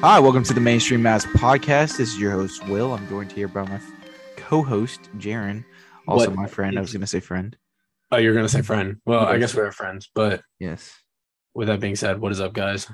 [0.00, 1.96] Hi, welcome to the Mainstream Mavs Podcast.
[1.96, 2.94] This is your host, Will.
[2.94, 3.80] I'm joined here by my
[4.36, 5.64] co host, Jaren.
[6.06, 6.36] Also, What?
[6.36, 6.78] my friend.
[6.78, 7.56] I was going to say friend.
[8.10, 8.96] Oh, you're gonna say friend.
[9.04, 10.08] Well, I guess we're friends.
[10.14, 10.94] But Yes.
[11.52, 12.90] with that being said, what is up, guys?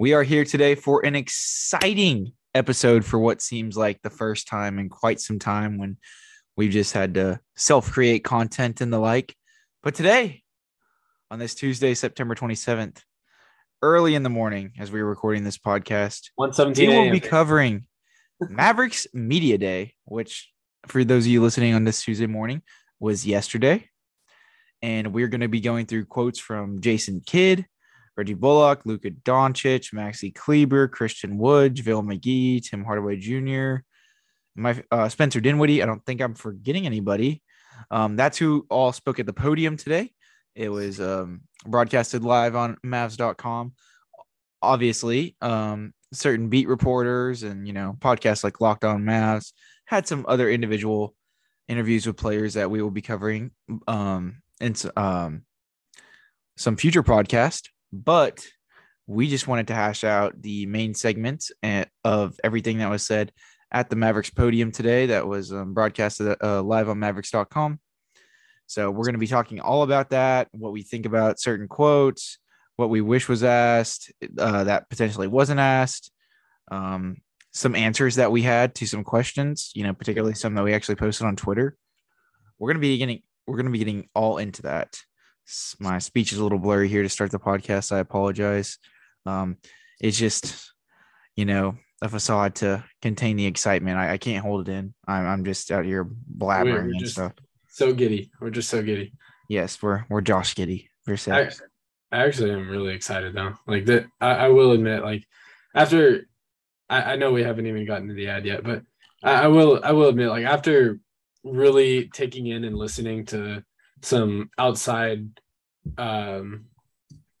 [0.00, 4.80] We are here today for an exciting episode for what seems like the first time
[4.80, 5.98] in quite some time when
[6.56, 9.36] we've just had to self create content and the like.
[9.82, 10.42] But today,
[11.30, 13.00] on this Tuesday, September 27th,
[13.82, 17.86] early in the morning, as we are recording this podcast, One we will be covering
[18.40, 20.50] Mavericks Media Day, which
[20.86, 22.62] for those of you listening on this Tuesday morning
[23.00, 23.88] was yesterday.
[24.82, 27.66] And we're going to be going through quotes from Jason Kidd,
[28.16, 33.82] Reggie Bullock, Luka Doncic, Maxi Kleber, Christian Wood, JaVale McGee, Tim Hardaway Jr.,
[34.54, 35.82] my uh, Spencer Dinwiddie.
[35.82, 37.42] I don't think I'm forgetting anybody.
[37.90, 40.12] Um, that's who all spoke at the podium today.
[40.54, 43.72] It was um, broadcasted live on Mavs.com.
[44.62, 49.52] Obviously, um, certain beat reporters and you know podcasts like Locked On Mavs
[49.86, 51.14] had some other individual
[51.68, 53.50] interviews with players that we will be covering
[53.88, 55.42] um, in um,
[56.56, 57.68] some future podcast.
[57.92, 58.44] But
[59.06, 63.32] we just wanted to hash out the main segments and, of everything that was said
[63.70, 67.80] at the Mavericks podium today that was um, broadcasted uh, live on Mavericks.com.
[68.66, 72.38] So we're going to be talking all about that, what we think about certain quotes,
[72.76, 76.10] what we wish was asked uh, that potentially wasn't asked,
[76.70, 77.18] um,
[77.52, 80.96] some answers that we had to some questions, you know, particularly some that we actually
[80.96, 81.76] posted on Twitter.
[82.58, 84.98] We're going to be getting we're going to be getting all into that.
[85.78, 87.92] My speech is a little blurry here to start the podcast.
[87.92, 88.78] I apologize.
[89.26, 89.58] Um,
[90.00, 90.72] it's just,
[91.36, 93.98] you know, a facade to contain the excitement.
[93.98, 94.94] I, I can't hold it in.
[95.06, 97.32] I'm, I'm just out here blabbering We're and just stuff.
[97.74, 98.30] So giddy.
[98.40, 99.12] We're just so giddy.
[99.48, 100.86] Yes, we're we're Josh Giddey.
[102.12, 102.16] I.
[102.16, 103.54] I actually am really excited though.
[103.66, 105.24] Like that, I, I will admit, like
[105.74, 106.28] after
[106.88, 108.82] I, I know we haven't even gotten to the ad yet, but
[109.24, 111.00] I, I will I will admit, like after
[111.42, 113.64] really taking in and listening to
[114.02, 115.26] some outside
[115.98, 116.66] um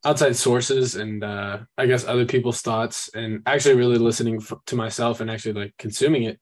[0.04, 4.76] outside sources and uh i guess other people's thoughts and actually really listening f- to
[4.76, 6.38] myself and actually like consuming it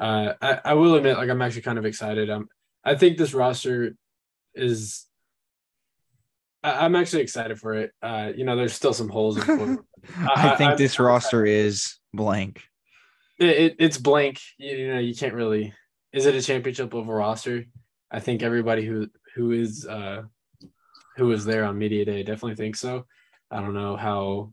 [0.00, 2.48] uh I, I will admit like i'm actually kind of excited um
[2.84, 3.94] i think this roster
[4.54, 5.06] is
[6.62, 7.92] I, i'm actually excited for it.
[8.02, 9.78] Uh you know there's still some holes in it,
[10.18, 12.62] I, I- think I'm- this I'm roster is blank.
[13.38, 14.40] it, it's blank.
[14.58, 15.72] You, you know you can't really
[16.12, 17.64] is it a championship level roster?
[18.10, 20.22] I think everybody who who is uh
[21.16, 23.06] who was there on media day definitely thinks so.
[23.50, 24.52] I don't know how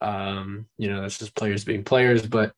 [0.00, 2.52] um you know that's just players being players but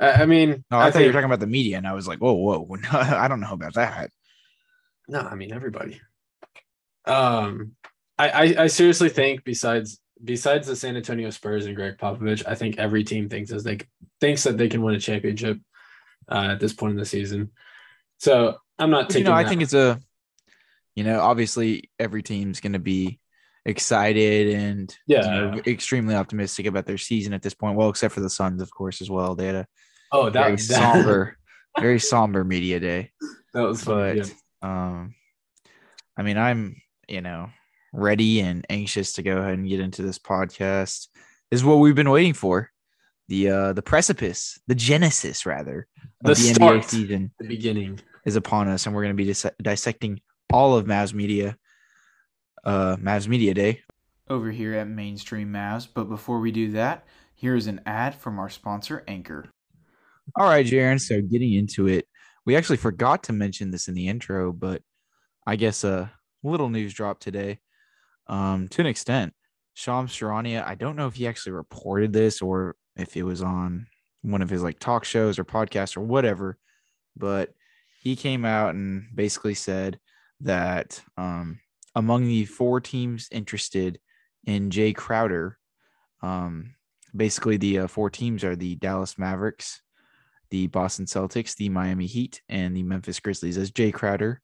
[0.00, 2.08] i, I mean No, I, thought you were talking about the media, and I was
[2.08, 4.10] like, whoa, whoa, I don't know about that.
[5.08, 6.00] no i mean everybody
[7.06, 7.72] um
[8.18, 12.54] I, I i seriously think besides besides the san antonio spurs and greg popovich i
[12.54, 13.78] think every team thinks as they
[14.20, 15.58] thinks that they can win a championship
[16.30, 17.50] uh, at this point in the season
[18.18, 19.98] so i'm not But, you taking know, I think it's a,
[20.94, 23.18] you know, obviously every team's going to be
[23.64, 25.50] excited and you Yeah.
[25.50, 27.76] know, extremely optimistic about their season at this point.
[27.76, 29.34] Well, except for the Suns, of course, as well.
[29.34, 29.66] They had a
[30.12, 31.36] oh that very was that, somber,
[31.78, 33.10] very somber media day.
[33.54, 35.14] that was fun But um,
[36.16, 36.76] I mean, I'm
[37.08, 37.50] you know
[37.92, 41.08] ready and anxious to go ahead and get into this podcast.
[41.50, 42.70] This is what we've been waiting for.
[43.28, 45.86] The uh the precipice, the genesis rather
[46.22, 46.84] The of the, NBA start.
[46.84, 50.20] season the beginning is upon us, and we're going to be dis- dissecting
[50.52, 51.56] all of Mavs Media,
[52.64, 53.82] uh, Mavs Media Day
[54.28, 55.86] over here at Mainstream Mavs.
[55.92, 57.04] But before we do that,
[57.34, 59.46] here is an ad from our sponsor, Anchor.
[60.36, 61.00] All right, Jaren.
[61.00, 62.06] So getting into it,
[62.46, 64.82] we actually forgot to mention this in the intro, but
[65.46, 66.12] I guess a
[66.42, 67.60] little news drop today.
[68.26, 69.34] Um, to an extent,
[69.74, 70.64] Shams Charania.
[70.66, 73.86] I don't know if he actually reported this or if it was on
[74.22, 76.58] one of his like talk shows or podcasts or whatever,
[77.16, 77.50] but
[78.00, 79.98] he came out and basically said
[80.40, 81.58] that um,
[81.94, 83.98] among the four teams interested
[84.44, 85.58] in Jae Crowder,
[86.22, 86.74] um,
[87.14, 89.82] basically the uh, four teams are the Dallas Mavericks,
[90.50, 93.58] the Boston Celtics, the Miami Heat, and the Memphis Grizzlies.
[93.58, 94.40] As Jae Crowder,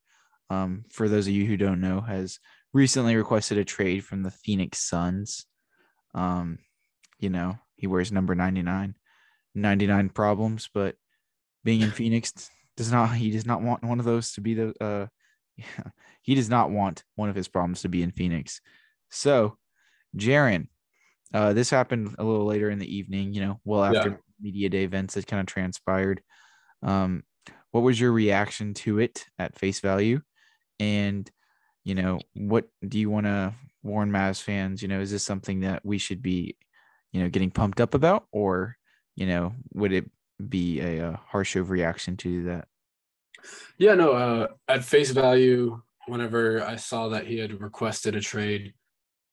[0.51, 2.39] um, for those of you who don't know, has
[2.73, 5.47] recently requested a trade from the Phoenix Suns.
[6.15, 6.59] Um,
[7.19, 8.95] you know, he wears number 99,
[9.55, 10.97] 99 problems, but
[11.65, 12.33] being in Phoenix
[12.77, 15.07] does not he does not want one of those to be the uh
[15.57, 15.65] yeah,
[16.23, 18.61] he does not want one of his problems to be in Phoenix.
[19.11, 19.57] So,
[20.17, 20.69] Jaren,
[21.33, 24.17] uh, this happened a little later in the evening, you know, well after Yeah.
[24.41, 26.23] Media day events that kind of transpired.
[26.83, 27.23] Um,
[27.71, 30.21] what was your reaction to it at face value?
[30.79, 31.31] And,
[31.85, 34.83] you know, what do you want to warn Mavs fans?
[34.83, 36.57] You know, is this something that we should be,
[37.13, 38.77] you know, getting pumped up about, or,
[39.15, 40.11] you know, would it
[40.49, 42.69] be a, uh harsh overreaction to that?
[43.79, 48.75] Yeah, no, uh, at face value, whenever I saw that he had requested a trade,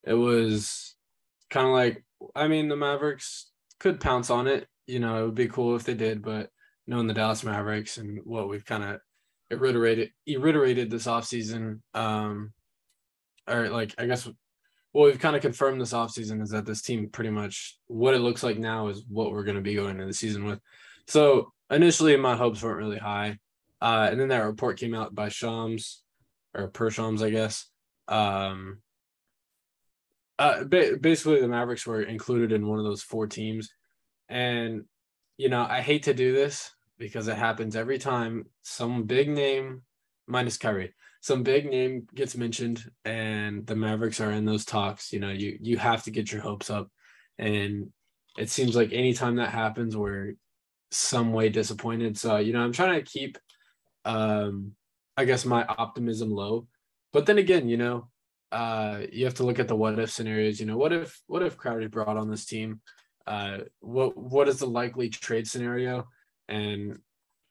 [0.04, 0.96] it was
[1.50, 2.04] kind of like,
[2.36, 4.68] I mean, the Mavericks could pounce on it.
[4.88, 6.50] You know, it would be cool if they did, but
[6.88, 12.52] knowing the Dallas Mavericks and what we've kind of reiterated, reiterated this offseason, um,
[13.48, 14.28] or like, I guess
[14.92, 18.20] what we've kind of confirmed this offseason is that this team pretty much what it
[18.20, 20.60] looks like now is what we're going to be going into the season with.
[21.08, 23.40] So initially, my hopes weren't really high.
[23.82, 26.04] Uh, and then that report came out by Shams
[26.54, 27.70] or per Shams, I guess.
[28.08, 28.80] Um,
[30.40, 33.70] uh, ba- basically, the Mavericks were included in one of those four teams.
[34.34, 34.86] And,
[35.38, 39.84] you know, I hate to do this because it happens every time some big name,
[40.28, 45.14] minus Kyrie, some big name gets mentioned and the Mavericks are in those talks.
[45.14, 46.90] You know, you, you have to get your hopes up.
[47.38, 47.92] And
[48.36, 50.34] it seems like anytime that happens, we're
[50.90, 52.18] some way disappointed.
[52.18, 53.38] So, you know, I'm trying to keep
[54.04, 54.72] um
[55.16, 56.68] I guess my optimism low.
[57.12, 58.10] But then again, you know,
[58.52, 61.44] uh you have to look at the what if scenarios, you know, what if what
[61.44, 62.82] if Crowder brought on this team?
[63.26, 66.08] Uh what what is the likely trade scenario?
[66.48, 67.00] And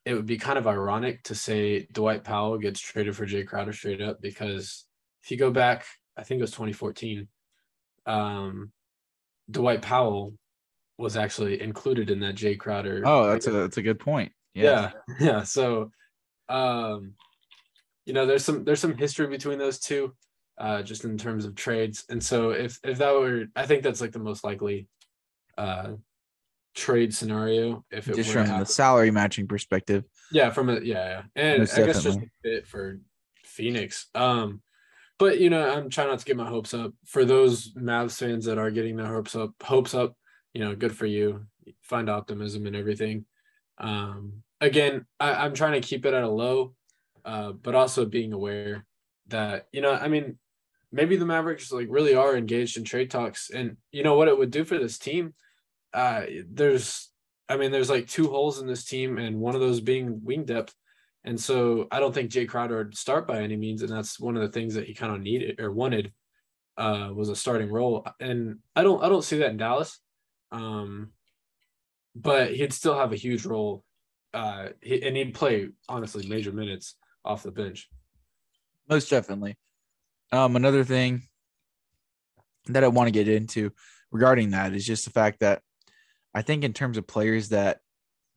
[0.05, 3.73] it would be kind of ironic to say Dwight Powell gets traded for Jae Crowder
[3.73, 4.85] straight up because
[5.23, 5.85] if you go back,
[6.17, 7.29] I think it was 2014,
[8.07, 8.73] um
[9.51, 10.35] Dwight Powell
[10.99, 13.03] was actually included in that Jae Crowder.
[13.05, 14.33] Oh, that's a that's a good point.
[14.55, 15.43] yeah, yeah.
[15.43, 15.91] So,
[16.49, 17.15] um,
[18.07, 20.15] you know, there's some there's some history between those two,
[20.59, 22.05] uh, just in terms of trades.
[22.09, 24.87] And so, if if that were, I think that's like the most likely,
[25.59, 25.93] uh,
[26.75, 27.85] trade scenario.
[27.91, 30.05] If it just from the salary matching perspective.
[30.31, 31.23] Yeah, from a yeah, yeah.
[31.37, 33.01] and Most I guess just a fit for
[33.45, 34.07] Phoenix.
[34.15, 34.63] Um,
[35.19, 36.93] but you know, I'm trying not to get my hopes up.
[37.07, 40.17] For those Mavs fans that are getting their hopes up, hopes up,
[40.55, 41.47] you know, good for you.
[41.83, 43.25] Find optimism and everything.
[43.79, 46.75] Um, again, I, I'm trying to keep it at a low,
[47.25, 48.85] uh, but also being aware
[49.29, 50.39] that you know, I mean,
[50.93, 54.39] maybe the Mavericks like really are engaged in trade talks, and you know what it
[54.39, 55.35] would do for this team.
[55.93, 57.11] Uh, there's
[57.49, 60.45] I mean, there's like two holes in this team, and one of those being wing
[60.45, 60.75] depth.
[61.25, 64.37] And so I don't think Jae Crowder would start by any means, and that's one
[64.37, 66.13] of the things that he kind of needed or wanted
[66.77, 68.07] uh, was a starting role.
[68.21, 70.01] And I don't I don't see that in Dallas,
[70.51, 71.13] um,
[72.17, 73.85] but he'd still have a huge role,
[74.35, 77.89] uh, and he'd play honestly major minutes off the bench.
[78.89, 79.57] Most definitely.
[80.33, 81.23] Um, another thing
[82.67, 83.73] that I want to get into
[84.11, 85.61] regarding that is just the fact that
[86.35, 87.81] I think in terms of players that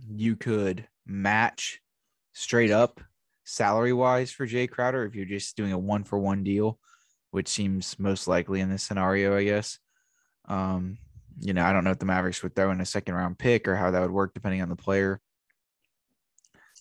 [0.06, 1.80] you could match
[2.34, 3.00] straight up
[3.46, 6.80] salary wise for Jae Crowder if you're just doing a one for one deal,
[7.32, 9.80] which seems most likely in this scenario, I guess.
[10.50, 10.98] Um,
[11.40, 13.68] you know, I don't know if the Mavericks would throw in a second round pick
[13.68, 15.22] or how that would work depending on the player.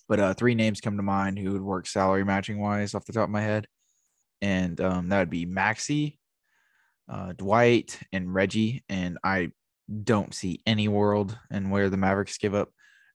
[0.08, 3.12] But uh, three names come to mind who would work salary matching wise off the
[3.12, 3.68] top of my head.
[4.44, 6.18] And um, that would be Maxi,
[7.08, 8.84] uh, Dwight, and Reggie.
[8.90, 9.52] And I
[9.88, 12.68] don't see any world in where the Mavericks give up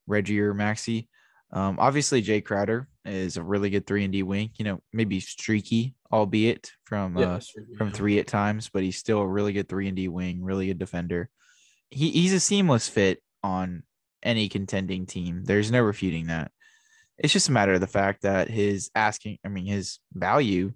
[0.08, 1.08] Reggie or Maxi.
[1.54, 4.50] Um, obviously, Jae Crowder is a really good three and D wing.
[4.58, 7.94] You know, maybe streaky, albeit from uh, sure, from yeah.
[7.94, 10.80] three at times, but he's still a really good three and D wing, really good
[10.80, 11.30] defender.
[11.92, 13.84] He he's a seamless fit on
[14.24, 15.44] any contending team.
[15.44, 16.52] There's no refuting that.
[17.20, 20.74] It's just a matter of the fact that his asking, I mean, his value,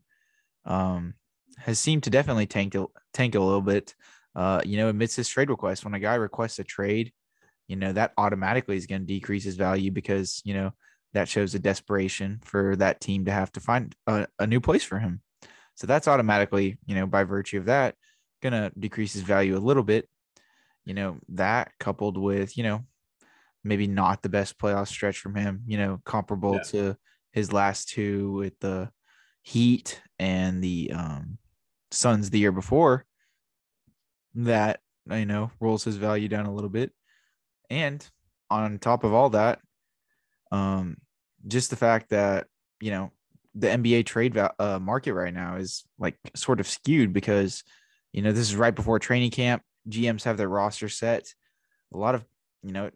[0.66, 1.14] um,
[1.58, 3.96] has seemed to definitely tank a, tank a little bit.
[4.36, 7.12] Uh, you know, amidst his trade request, when a guy requests a trade,
[7.68, 10.72] you know that automatically is going to decrease his value because you know
[11.14, 14.84] that shows a desperation for that team to have to find a, a new place
[14.84, 15.22] for him.
[15.76, 17.96] So that's automatically, you know, by virtue of that,
[18.42, 20.10] gonna decrease his value a little bit.
[20.86, 22.86] You know, that coupled with, you know,
[23.64, 26.64] maybe not the best playoff stretch from him, you know, comparable Yeah.
[26.72, 26.98] to
[27.32, 28.92] his last two with the
[29.44, 31.38] Heat and the um
[31.94, 33.06] Suns the year before.
[34.36, 34.80] That,
[35.10, 36.92] you know, rolls his value down a little bit.
[37.70, 38.06] And
[38.50, 39.60] on top of all that,
[40.52, 40.98] um,
[41.48, 42.48] just the fact that,
[42.82, 43.12] you know,
[43.56, 47.64] the NBA trade uh, market right now is like sort of skewed because,
[48.12, 49.62] you know, this is right before training camp.
[49.88, 51.26] GMs have their roster set.
[51.94, 52.26] A lot of,
[52.64, 52.90] you know,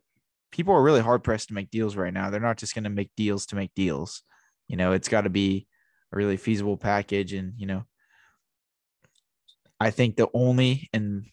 [0.52, 2.32] people are really hard pressed to make deals right now.
[2.32, 4.24] They're not just going to make deals to make deals.
[4.68, 5.68] You know, it's got to be
[6.12, 7.34] a really feasible package.
[7.34, 7.84] And, you know,
[9.80, 11.26] I think the only and,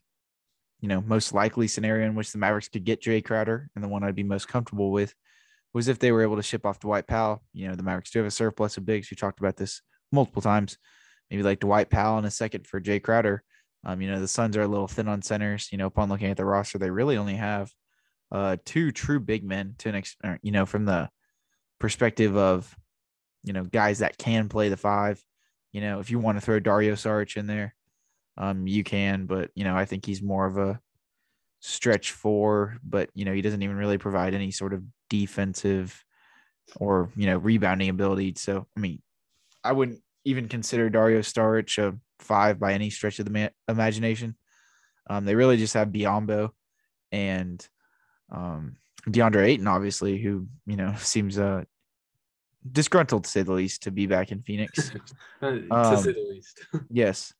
[0.80, 3.88] you know, most likely scenario in which the Mavericks could get Jae Crowder and the
[3.88, 5.14] one I'd be most comfortable with
[5.72, 7.42] was if they were able to ship off Dwight Powell.
[7.52, 9.10] You know, the Mavericks do have a surplus of bigs.
[9.10, 9.80] We talked about this
[10.12, 10.78] multiple times.
[11.30, 13.42] Maybe like Dwight Powell in a second for Jae Crowder.
[13.84, 15.68] Um, you know, the Suns are a little thin on centers.
[15.72, 17.70] You know, upon looking at the roster, they really only have
[18.30, 21.08] uh, two true big men to an extent, you know, from the
[21.80, 22.74] perspective of,
[23.44, 25.22] you know, guys that can play the five.
[25.72, 27.74] You know, if you want to throw Dario Saric in there,
[28.36, 30.80] um, you can, but you know, I think he's more of a
[31.60, 36.04] stretch four, but you know, he doesn't even really provide any sort of defensive
[36.76, 38.34] or you know rebounding ability.
[38.36, 39.02] So, I mean,
[39.62, 44.36] I wouldn't even consider Dario Saric a five by any stretch of the ma- imagination.
[45.08, 46.50] Um, they really just have Biyombo
[47.12, 47.66] and
[48.30, 51.64] um, DeAndre Ayton, obviously, who you know seems uh,
[52.70, 54.90] disgruntled to say the least to be back in Phoenix.
[55.40, 56.64] to Um, say the least.
[56.90, 57.32] yes.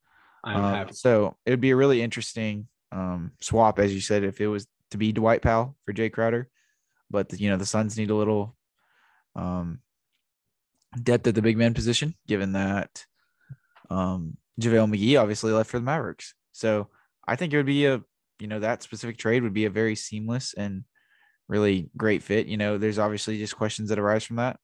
[0.45, 0.93] Happy.
[0.93, 4.67] so it would be a really interesting um, swap, as you said, if it was
[4.91, 6.49] to be Dwight Powell for Jae Crowder.
[7.11, 8.55] But the, you know the Suns need a little
[9.37, 9.81] um,
[11.03, 13.05] depth at the big man position, given that
[13.91, 16.35] um, JaVale McGee obviously left for the Mavericks.
[16.53, 16.89] So
[17.27, 18.03] I think it would be a
[18.39, 20.85] you know that specific trade would be a very seamless and
[21.49, 22.47] really great fit.
[22.47, 24.59] You know, there's obviously just questions that arise from that.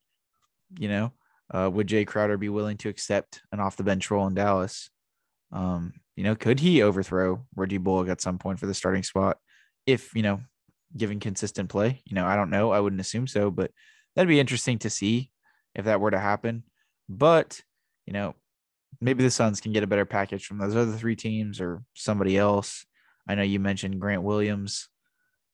[0.78, 1.12] You know,
[1.52, 4.90] uh, would Jae Crowder be willing to accept an off the bench role in Dallas?
[5.52, 9.38] Um, you know, could he overthrow Reggie Bullock at some point for the starting spot?
[9.86, 10.40] If, you know,
[10.96, 12.70] given consistent play, you know, I don't know.
[12.70, 13.70] I wouldn't assume so, but
[14.14, 15.30] that'd be interesting to see
[15.74, 16.64] if that were to happen.
[17.08, 17.60] But,
[18.06, 18.34] you know,
[19.00, 22.36] maybe the Suns can get a better package from those other three teams or somebody
[22.36, 22.84] else.
[23.28, 24.88] I know you mentioned Grant Williams.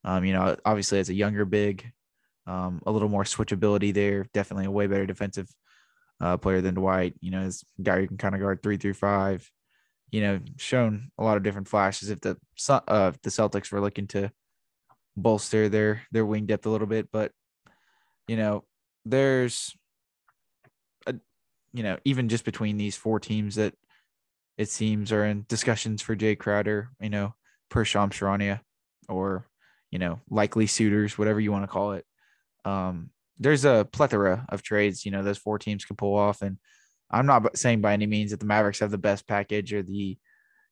[0.04, 1.90] Um, you know, obviously as a younger big,
[2.46, 4.26] um, a little more switchability there.
[4.32, 5.48] Definitely a way better defensive
[6.20, 7.14] uh, player than Dwight.
[7.20, 9.50] You know, is guy who can kind of guard three through five
[10.10, 12.10] you know, shown a lot of different flashes.
[12.10, 12.38] If the
[12.68, 14.30] uh, if the Celtics were looking to
[15.16, 17.32] bolster their their wing depth a little bit, but
[18.28, 18.64] you know,
[19.04, 19.76] there's
[21.06, 21.14] a
[21.72, 23.74] you know even just between these four teams that
[24.56, 27.34] it seems are in discussions for Jae Crowder, you know,
[27.68, 28.60] per Shams Charania,
[29.08, 29.46] or
[29.90, 32.06] you know, likely suitors, whatever you want to call it.
[32.66, 36.58] Um, there's a plethora of trades, you know, those four teams can pull off, and
[37.10, 40.18] I'm not saying by any means that the Mavericks have the best package or the,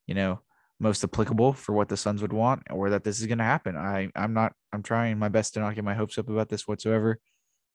[0.07, 0.41] you know,
[0.81, 3.77] most applicable for what the Suns would want or that this is going to happen.
[3.77, 6.67] I I'm not I'm trying my best to not get my hopes up about this
[6.67, 7.21] whatsoever.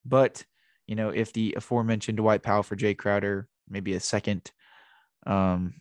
[0.04, 0.44] But,
[0.86, 4.50] you know, if the aforementioned Dwight Powell for Jae Crowder, maybe a second
[5.26, 5.74] um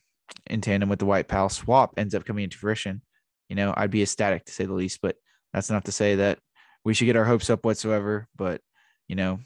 [0.47, 3.01] in tandem with the Dwight Powell swap ends up coming into fruition,
[3.49, 5.17] you know, I'd be ecstatic to say the least, but
[5.53, 6.39] that's not to say that
[6.83, 8.61] we should get our hopes up whatsoever, but
[9.07, 9.39] you know,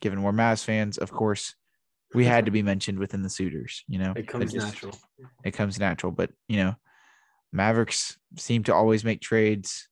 [0.00, 1.54] given we're Mavs fans, of course,
[2.14, 4.12] we had to be mentioned within the suitors, you know.
[4.16, 4.98] It comes just- natural.
[5.44, 6.76] It comes natural, but you know,
[7.52, 9.88] Mavericks seem to always make trades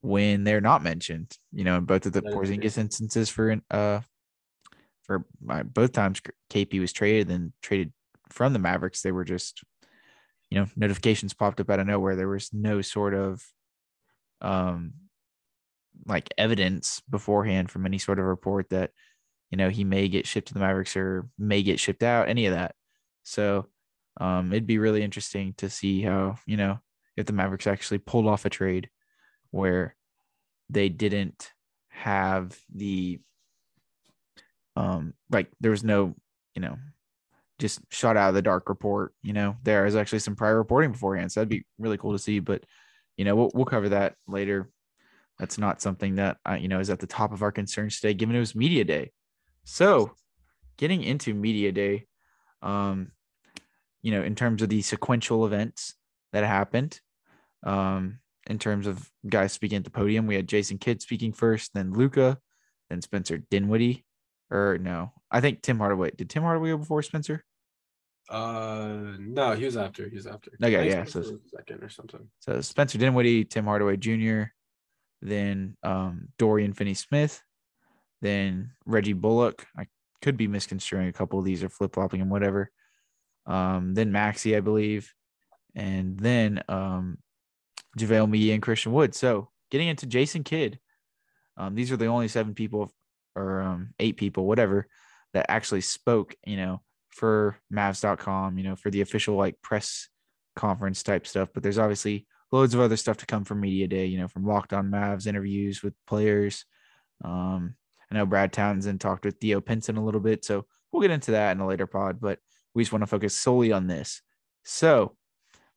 [0.00, 1.36] when they're not mentioned.
[1.52, 2.32] You know, in both of the That.
[2.32, 4.00] Porzingis instances for uh
[5.02, 7.92] for uh, both times KP was traded and traded
[8.30, 9.62] from the Mavericks, they were just
[10.50, 12.16] you know notifications popped up out of nowhere.
[12.16, 13.42] There was no sort of
[14.40, 14.92] um
[16.06, 18.90] like evidence beforehand from any sort of report that
[19.50, 22.46] you know he may get shipped to the Mavericks or may get shipped out, any
[22.46, 22.74] of that.
[23.22, 23.66] So
[24.20, 26.80] um, it'd be really interesting to see how you know
[27.16, 28.90] if the Mavericks actually pulled off a trade
[29.50, 29.96] where
[30.70, 31.52] they didn't
[31.88, 33.18] have the
[34.76, 36.14] um like there was no
[36.54, 36.76] you know
[37.58, 40.92] just shot out of the dark report you know there is actually some prior reporting
[40.92, 42.62] beforehand so that'd be really cool to see but
[43.16, 44.70] you know we'll, we'll cover that later
[45.38, 48.34] that's not something that you know is at the top of our concerns today given
[48.36, 49.10] it was media day
[49.64, 50.12] so
[50.76, 52.06] getting into media day
[52.62, 53.10] um
[54.02, 55.94] you know in terms of the sequential events
[56.32, 57.00] that happened
[57.64, 61.70] um in terms of guys speaking at the podium we had jason kidd speaking first
[61.74, 62.38] then luka
[62.90, 64.04] then spencer dinwiddie
[64.50, 67.44] or no i think tim hardaway did tim hardaway go before spencer
[68.30, 70.06] Uh, no, he was after.
[70.06, 70.50] He was after.
[70.62, 72.28] Okay, yeah, Spencer so- second or something.
[72.40, 74.52] So Spencer Dinwiddie, Tim Hardaway Jr.,
[75.20, 77.42] then um, Dorian Finney Smith,
[78.20, 79.66] then Reggie Bullock.
[79.76, 79.86] I
[80.22, 82.70] could be misconstruing a couple of these or flip flopping and whatever.
[83.46, 85.12] Um, then Maxi, I believe,
[85.74, 87.18] and then um,
[87.98, 89.14] JaVale McGee and Christian Wood.
[89.14, 90.78] So getting into Jason Kidd,
[91.56, 92.92] um, these are the only seven people
[93.34, 94.86] or um, eight people, whatever,
[95.32, 100.08] that actually spoke, you know, for Mavs.com, you know, for the official like press
[100.56, 101.48] conference type stuff.
[101.52, 104.06] But there's obviously loads of other stuff to come from media day.
[104.06, 106.64] You know, from Locked On Mavs interviews with players.
[107.24, 107.74] Um,
[108.10, 111.32] I know Brad Townsend talked with Theo Pinson a little bit, so we'll get into
[111.32, 112.20] that in a later pod.
[112.20, 112.38] But
[112.74, 114.22] we just want to focus solely on this.
[114.64, 115.16] So,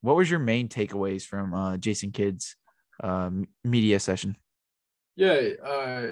[0.01, 2.55] what was your main takeaways from uh, Jason Kidd's
[3.03, 3.29] uh,
[3.63, 4.37] media session?
[5.15, 6.11] Yeah, uh,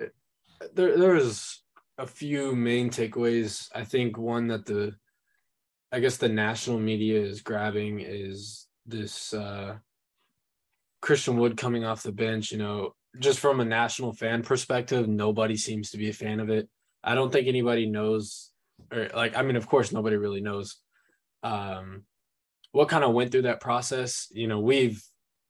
[0.73, 1.61] there there was
[1.97, 3.69] a few main takeaways.
[3.73, 4.95] I think one that the
[5.91, 9.77] I guess the national media is grabbing is this uh,
[11.01, 12.51] Christian Wood coming off the bench.
[12.51, 16.49] You know, just from a national fan perspective, nobody seems to be a fan of
[16.49, 16.69] it.
[17.03, 18.51] I don't think anybody knows,
[18.91, 20.77] or like, I mean, of course, nobody really knows
[21.43, 22.03] um,
[22.71, 24.27] what kind of went through that process.
[24.31, 25.01] You know, we've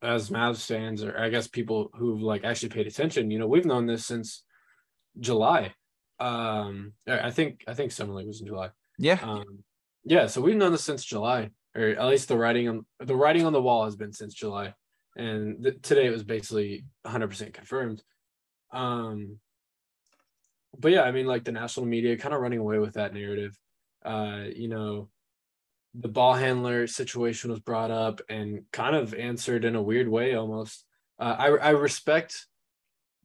[0.01, 3.65] as Mavs fans, or I guess people who've like actually paid attention, you know, we've
[3.65, 4.43] known this since
[5.19, 5.73] July.
[6.19, 8.69] Um, I think I think Summer League was in July.
[8.97, 9.19] Yeah.
[9.21, 9.63] Um,
[10.03, 10.27] yeah.
[10.27, 13.53] So we've known this since July, or at least the writing on the writing on
[13.53, 14.73] the wall has been since July,
[15.15, 18.03] and th- today it was basically 100 percent confirmed.
[18.71, 19.39] Um,
[20.77, 23.57] but yeah, I mean, like the national media kind of running away with that narrative.
[24.03, 25.09] Uh, you know,
[25.95, 30.35] the ball handler situation was brought up and kind of answered in a weird way
[30.35, 30.85] almost.
[31.19, 32.45] Uh, I I respect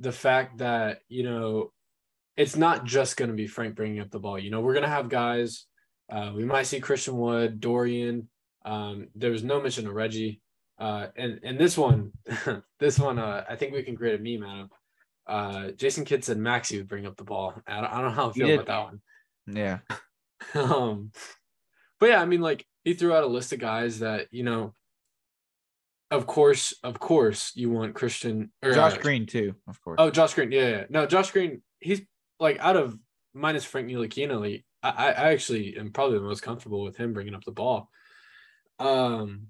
[0.00, 1.72] the fact that you know
[2.36, 4.38] it's not just going to be Frank bringing up the ball.
[4.38, 5.66] You know, we're going to have guys.
[6.10, 8.28] Uh, we might see Christian Wood, Dorian.
[8.64, 10.40] Um, there was no mention of Reggie.
[10.78, 12.12] Uh, and and this one,
[12.80, 14.70] this one, uh, I think we can create a meme out of.
[15.26, 17.54] Uh, Jason Kidd said Maxi would bring up the ball.
[17.66, 19.00] I don't, I don't know how I feel about that one.
[19.46, 19.78] Yeah.
[20.54, 21.12] um,
[22.00, 24.74] but yeah, I mean, like he threw out a list of guys that you know.
[26.10, 29.96] Of course, of course, you want Christian or Josh uh, Green too, of course.
[29.98, 30.52] Oh, Josh Green.
[30.52, 30.84] Yeah, yeah.
[30.88, 31.62] No, Josh Green.
[31.80, 32.02] He's
[32.38, 32.96] like out of
[33.32, 34.38] minus Frank Ntilikina.
[34.38, 37.88] Like, I, I actually am probably the most comfortable with him bringing up the ball.
[38.78, 39.48] Um,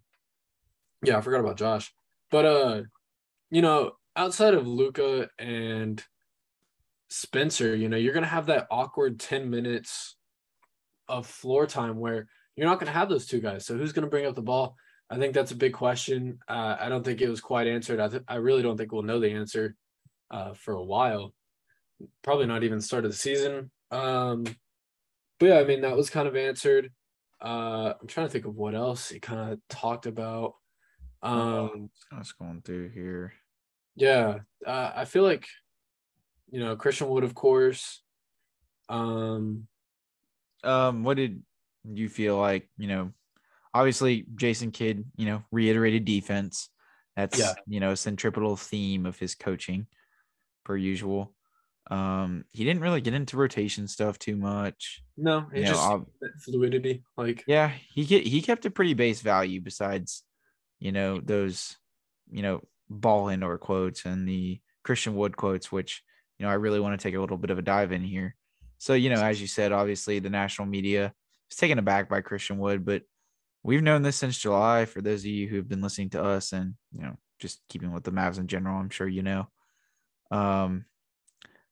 [1.06, 1.92] yeah, I forgot about Josh,
[2.30, 2.82] but uh,
[3.50, 6.02] you know, outside of Luka and
[7.08, 10.16] Spencer, you know, you're gonna have that awkward ten minutes
[11.08, 12.26] of floor time where
[12.56, 13.66] you're not gonna have those two guys.
[13.66, 14.76] So who's gonna bring up the ball?
[15.10, 16.38] I think that's a big question.
[16.48, 18.00] Uh, I don't think it was quite answered.
[18.00, 19.76] I th- I really don't think we'll know the answer
[20.30, 21.34] uh, for a while.
[22.22, 23.70] Probably not even start of the season.
[23.90, 24.44] Um,
[25.38, 26.90] but yeah, I mean that was kind of answered.
[27.40, 30.54] Uh, I'm trying to think of what else he kind of talked about.
[31.24, 33.32] Um, Just kind of scrolling through here.
[33.96, 35.46] yeah, uh, I feel like
[36.50, 38.02] you know Christian Wood, of course.
[38.88, 39.66] Um,
[40.62, 41.42] Um, what did
[41.84, 42.68] you feel like?
[42.78, 43.12] You know,
[43.72, 46.68] obviously Jason Kidd, you know, reiterated defense.
[47.16, 47.54] That's Yeah.
[47.66, 49.86] you know, a centripetal theme of his coaching,
[50.64, 51.34] per usual.
[51.90, 55.02] Um, he didn't really get into rotation stuff too much.
[55.18, 56.08] no, You know, just ob-
[56.40, 57.04] fluidity.
[57.16, 60.24] Like, yeah, he get he kept a pretty base value besides,
[60.84, 61.76] you know, those,
[62.30, 66.02] you know, ball handler quotes and the Christian Wood quotes, which
[66.38, 68.36] you know I really want to take a little bit of a dive in here.
[68.76, 71.14] So you know, as you said, obviously the national media
[71.50, 73.02] is taken aback by Christian Wood, but
[73.62, 74.84] we've known this since July.
[74.84, 77.90] For those of you who have been listening to us and you know just keeping
[77.90, 79.48] with the Mavs in general, I'm sure you know.
[80.30, 80.84] Um,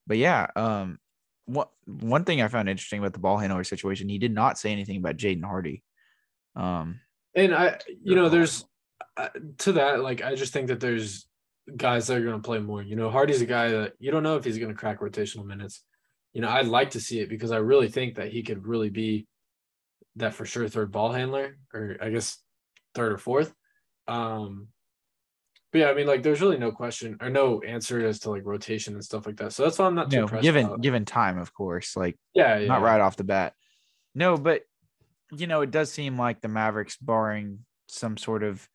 [0.07, 0.99] but yeah, um,
[1.45, 4.73] what one thing I found interesting about the ball handler situation, he did not say
[4.73, 5.83] anything about Jaden Hardy.
[6.57, 7.01] Um,
[7.35, 8.65] and I, you know, there's
[9.17, 10.03] uh, to that.
[10.03, 11.27] Like, I just think that there's
[11.77, 12.83] guys that are going to play more.
[12.83, 15.47] You know, Hardy's a guy that you don't know if he's going to crack rotational
[15.47, 15.83] minutes.
[16.33, 18.91] You know, I'd like to see it because I really think that he could really
[18.91, 19.27] be
[20.17, 22.39] that for sure third ball handler, or I guess
[22.95, 23.53] third or fourth.
[24.09, 24.69] Um,
[25.73, 28.45] but yeah, I mean, like, there's really no question or no answer as to like
[28.45, 29.53] rotation and stuff like that.
[29.53, 30.81] So that's why I'm not impressed given about.
[30.83, 33.55] given time, of course, like Yeah, yeah, not right off the bat.
[34.15, 34.63] No, but
[35.31, 38.69] you know, it does seem like the Mavericks, barring some sort of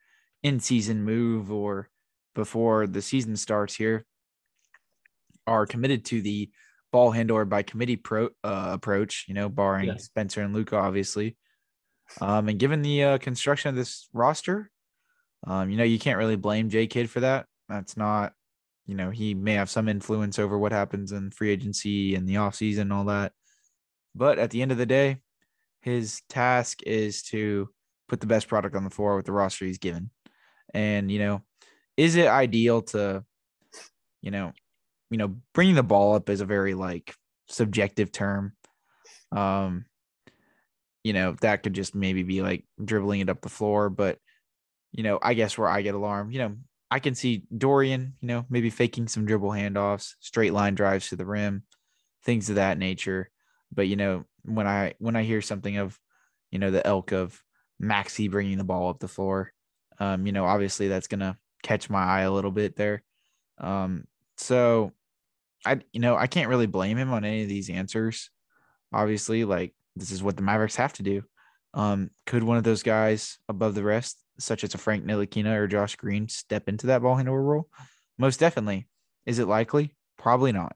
[0.43, 1.89] in-season move or
[2.35, 4.05] before the season starts here,
[5.45, 6.49] are committed to the
[6.91, 9.25] ball handler by committee pro uh, approach.
[9.27, 9.97] You know, barring Yeah.
[9.97, 11.37] Spencer and Luka, obviously.
[12.21, 14.69] Um, and given the uh, construction of this roster,
[15.45, 17.45] um, you know, you can't really blame J Kidd for that.
[17.69, 18.33] That's not,
[18.85, 22.35] you know, he may have some influence over what happens in free agency and the
[22.35, 23.33] offseason and all that.
[24.15, 25.17] But at the end of the day,
[25.81, 27.69] his task is to
[28.07, 30.09] put the best product on the floor with the roster he's given.
[30.73, 31.41] And, you know,
[31.95, 33.23] is it ideal to,
[34.21, 34.53] you know,
[35.09, 37.15] you know, bringing the ball up is a very like
[37.47, 38.53] subjective term.
[39.31, 39.85] Um,
[41.03, 44.19] you know, that could just maybe be like dribbling it up the floor, but
[44.91, 46.55] you know, I guess where I get alarmed, you know,
[46.89, 51.15] I can see Dorian, you know, maybe faking some dribble handoffs, straight line drives to
[51.15, 51.63] the rim,
[52.23, 53.29] things of that nature.
[53.73, 55.99] But you know, when I when I hear something of,
[56.51, 57.41] you know, the elk of
[57.81, 59.51] Maxi bringing the ball up the floor,
[59.99, 63.03] um, you know, obviously that's gonna catch my eye a little bit there.
[63.57, 64.05] Um,
[64.37, 64.91] so
[65.65, 68.29] I, you know, I can't really blame him on any of these answers.
[68.93, 71.23] Obviously, like this is what the Mavericks have to do.
[71.73, 75.67] Um, could one of those guys above the rest, such as a Frank Ntilikina or
[75.67, 77.69] Josh Green, step into that ball handler role?
[78.17, 78.87] Most definitely.
[79.25, 79.95] Is it likely?
[80.17, 80.75] Probably not.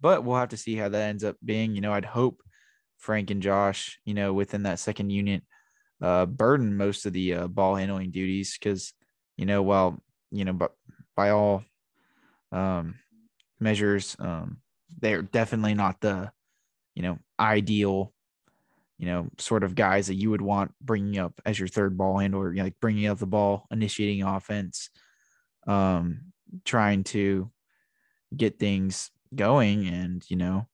[0.00, 1.74] But we'll have to see how that ends up being.
[1.74, 2.40] You know, I'd hope
[2.98, 5.42] Frank and Josh, you know, within that second unit,
[6.02, 8.92] uh, burden most of the uh, ball handling duties because,
[9.36, 9.98] you know, while,
[10.30, 10.72] you know, but
[11.16, 11.64] by all
[12.52, 12.94] um,
[13.60, 14.58] measures, um,
[15.00, 16.30] they're definitely not the,
[16.94, 18.12] you know, ideal,
[18.98, 22.18] you know, sort of guys that you would want bringing up as your third ball
[22.18, 24.90] handler, you know, like bringing up the ball, initiating offense,
[25.66, 26.32] um,
[26.64, 27.50] trying to
[28.36, 30.66] get things going and, you know,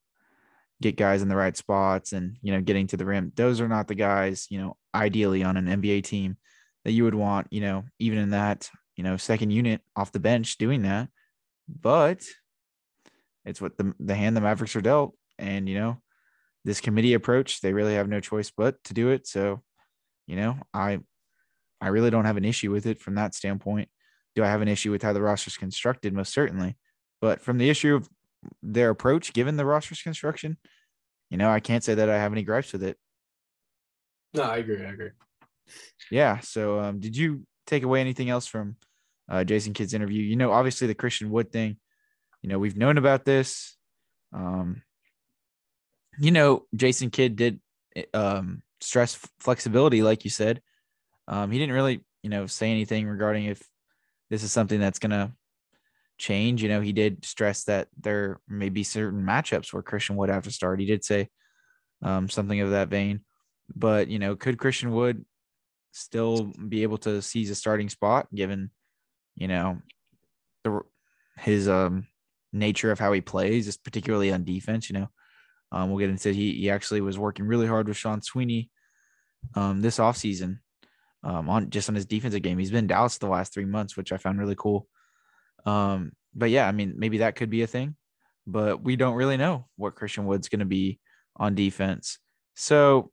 [0.80, 3.32] get guys in the right spots and, you know, getting to the rim.
[3.37, 6.37] Those are not the guys, you know, ideally on an NBA team
[6.85, 10.20] that you would want, you know, even in that, you know, second unit off the
[10.20, 11.09] bench doing that.
[11.68, 12.22] But
[13.44, 15.14] it's what the, the hand the Mavericks are dealt.
[15.38, 16.00] And, you know,
[16.64, 19.26] this committee approach, they really have no choice but to do it.
[19.26, 19.62] So,
[20.26, 21.00] you know, I
[21.80, 23.88] I really don't have an issue with it from that standpoint.
[24.35, 26.14] Do I have an issue with how the roster is constructed?
[26.14, 26.76] Most certainly.
[27.20, 28.09] But from the issue of
[28.62, 30.57] their approach, given the roster's construction,
[31.30, 32.96] you know, I can't say that I have any gripes with it.
[34.35, 34.85] No, I agree.
[34.85, 35.11] I agree.
[36.11, 36.40] Yeah.
[36.40, 38.77] So, um, did you take away anything else from
[39.31, 40.23] uh, Jason Kidd's interview?
[40.23, 41.77] You know, obviously the Christian Wood thing.
[42.42, 43.77] You know, we've known about this.
[44.33, 44.83] Um,
[46.18, 47.61] you know, Jason Kidd did
[48.12, 50.61] um, stress flexibility, like you said.
[51.27, 53.62] Um, he didn't really, you know, say anything regarding if
[54.31, 55.33] this is something that's going to
[56.18, 56.62] change.
[56.62, 60.44] You know, he did stress that there may be certain matchups where Christian Wood have
[60.44, 60.81] to start.
[60.81, 61.29] He did say
[62.03, 63.20] um, something of that vein.
[63.74, 65.24] But, you know, could Christian Wood
[65.92, 68.70] still be able to seize a starting spot given,
[69.37, 69.79] you know,
[70.64, 70.81] the
[71.38, 72.07] his um
[72.53, 75.09] nature of how he plays, just particularly on defense, you know.
[75.72, 76.35] Um, we'll get into it.
[76.35, 78.70] he he actually was working really hard with Sean Sweeney
[79.55, 80.59] um this offseason
[81.22, 82.59] um on just on his defensive game.
[82.59, 84.87] He's been in Dallas the last three months, which I found really cool.
[85.66, 87.96] Um, but yeah, I mean, maybe that could be a thing,
[88.46, 90.98] but we don't really know what Christian Wood's going to be
[91.37, 92.18] on defense.
[92.55, 93.11] So,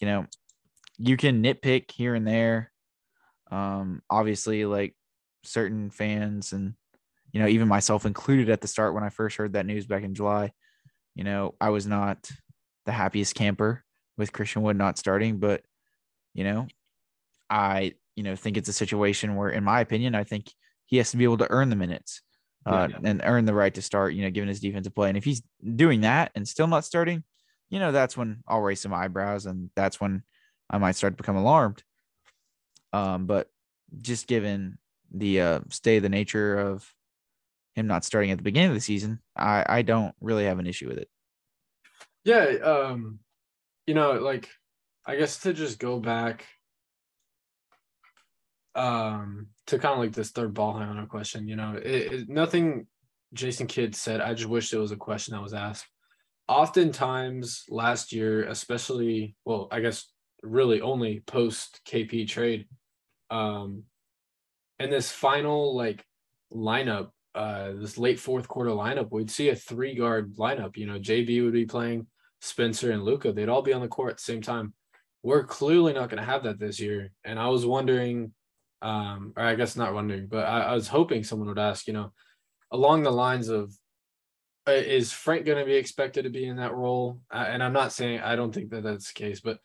[0.00, 0.26] you know,
[0.98, 2.72] you can nitpick here and there.
[3.50, 4.94] Um, obviously, like
[5.44, 6.74] certain fans and,
[7.32, 10.02] you know, even myself included at the start when I first heard that news back
[10.02, 10.52] in July,
[11.14, 12.30] you know, I was not
[12.86, 13.84] the happiest camper
[14.16, 15.62] with Christian Wood not starting, but,
[16.34, 16.66] you know,
[17.48, 20.50] I, you know, think it's a situation where, in my opinion, I think
[20.86, 22.22] he has to be able to earn the minutes
[22.64, 23.10] uh, yeah, yeah.
[23.10, 25.08] and earn the right to start, you know, given his defensive play.
[25.08, 25.42] And if he's
[25.74, 27.22] doing that and still not starting,
[27.68, 30.22] you know, that's when I'll raise some eyebrows and that's when
[30.70, 31.82] I might start to become alarmed.
[32.92, 33.48] Um, but
[34.00, 34.78] just given
[35.12, 36.92] the uh, state of the nature of
[37.74, 40.66] him not starting at the beginning of the season, I, I don't really have an
[40.66, 41.08] issue with it.
[42.24, 42.44] Yeah.
[42.62, 43.20] Um,
[43.86, 44.48] you know, like,
[45.04, 46.44] I guess to just go back
[48.74, 52.86] um, to kind of like this third ball handler question, you know, it, it, nothing
[53.32, 54.20] Jason Kidd said.
[54.20, 55.86] I just wish it was a question that was asked.
[56.48, 60.06] Oftentimes last year, especially, well, I guess
[60.42, 62.66] really only post KP trade,
[63.30, 63.84] um,
[64.78, 66.04] in this final like
[66.52, 70.76] lineup, uh, this late fourth quarter lineup, we'd see a three guard lineup.
[70.76, 72.06] You know, JB would be playing
[72.40, 73.32] Spencer and Luca.
[73.32, 74.72] They'd all be on the court at the same time.
[75.22, 77.10] We're clearly not going to have that this year.
[77.24, 78.32] And I was wondering
[78.82, 81.92] um, or I guess not wondering, but I, I was hoping someone would ask, you
[81.92, 82.12] know,
[82.70, 83.72] along the lines of,
[84.66, 87.20] is Frank going to be expected to be in that role?
[87.30, 89.58] and I'm not saying I don't think that that's the case, but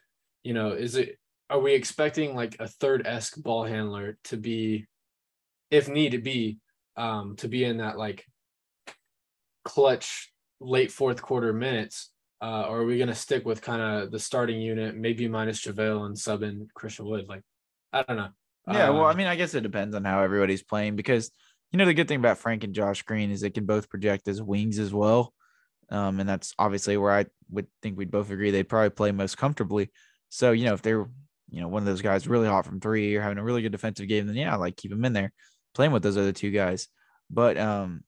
[0.44, 1.18] you know, is it?
[1.50, 4.88] Are we expecting like a third esque ball handler to be,
[5.70, 6.60] if need to be,
[6.96, 8.26] um, to be in that like
[9.66, 12.12] clutch late fourth quarter minutes?
[12.42, 15.62] Uh, or are we going to stick with kind of the starting unit, maybe minus
[15.64, 17.28] JaVale and sub in Christian Wood?
[17.28, 17.44] Like,
[17.94, 18.30] I don't know.
[18.68, 21.32] Yeah, well, I um, mean, I guess it depends on how everybody's playing because
[21.72, 24.28] you know the good thing about Frank and Josh Green is they can both project
[24.28, 25.34] as wings as well,
[25.90, 29.38] um, and that's obviously where I would think we'd both agree they'd probably play most
[29.38, 29.92] comfortably.
[30.30, 31.08] So you know if they're
[31.50, 33.72] you know one of those guys really hot from three or having a really good
[33.72, 35.32] defensive game, then yeah, like keep them in there
[35.74, 36.88] playing with those other two guys.
[37.30, 38.04] But um,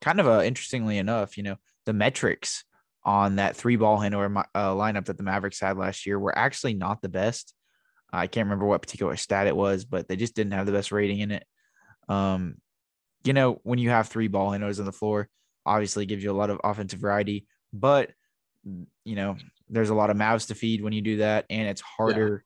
[0.00, 2.64] kind of uh, interestingly enough, you know the metrics
[3.02, 6.74] on that three ball handler uh, lineup that the Mavericks had last year were actually
[6.74, 7.54] not the best.
[8.12, 10.92] I can't remember what particular stat it was, but they just didn't have the best
[10.92, 11.44] rating in it.
[12.08, 12.56] Um,
[13.24, 15.28] you know, when you have three ball handlers on the floor,
[15.66, 18.10] obviously gives you a lot of offensive variety, but
[18.64, 19.36] you know,
[19.68, 22.44] there's a lot of mouths to feed when you do that, and it's harder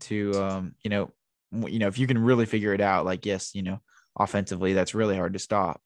[0.00, 0.06] yeah.
[0.06, 1.10] to, um, you know,
[1.52, 3.80] you know, if you can really figure it out, like yes, you know,
[4.18, 5.80] offensively, that's really hard to stop.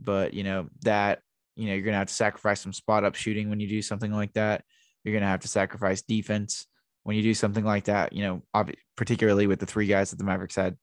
[0.00, 1.20] But you know that
[1.56, 4.12] you know you're gonna have to sacrifice some spot up shooting when you do something
[4.12, 4.64] like that.
[5.04, 6.66] You're gonna have to sacrifice defense
[7.04, 8.12] when you do something like that.
[8.12, 10.76] You know, particularly with the three guys that the Mavericks had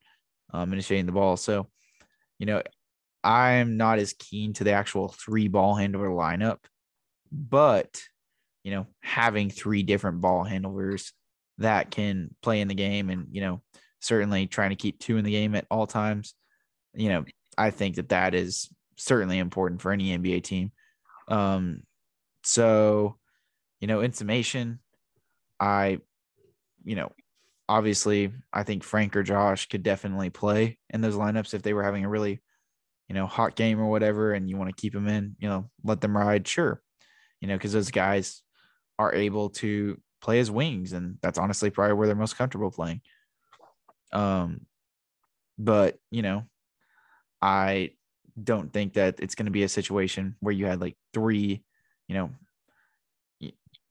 [0.53, 1.37] um, initiating the ball.
[1.37, 1.69] So,
[2.39, 2.61] you know,
[3.23, 6.59] I'm not as keen to the actual three ball handler lineup,
[7.31, 8.01] but
[8.63, 11.13] you know, having three different ball handlers
[11.57, 13.61] that can play in the game and you know
[13.99, 16.35] certainly trying to keep two in the game at all times
[16.93, 17.25] you know
[17.57, 20.71] i think that that is certainly important for any nba team.
[21.27, 21.81] Um
[22.43, 23.17] so
[23.79, 24.79] you know in summation
[25.59, 25.99] i
[26.83, 27.11] you know
[27.67, 31.83] obviously i think frank or josh could definitely play in those lineups if they were
[31.83, 32.39] having a really
[33.07, 35.69] you know hot game or whatever and you want to keep them in you know
[35.83, 36.81] let them ride sure
[37.41, 38.43] you know because those guys
[38.97, 43.01] are able to play as wings, and that's honestly probably where they're most comfortable playing.
[44.11, 44.65] Um,
[45.57, 46.43] but you know,
[47.41, 47.91] I
[48.41, 51.63] don't think that it's going to be a situation where you had like three,
[52.07, 52.31] you know,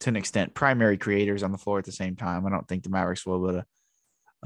[0.04, 2.46] to an extent, primary creators on the floor at the same time.
[2.46, 3.64] I don't think the Mavericks will, but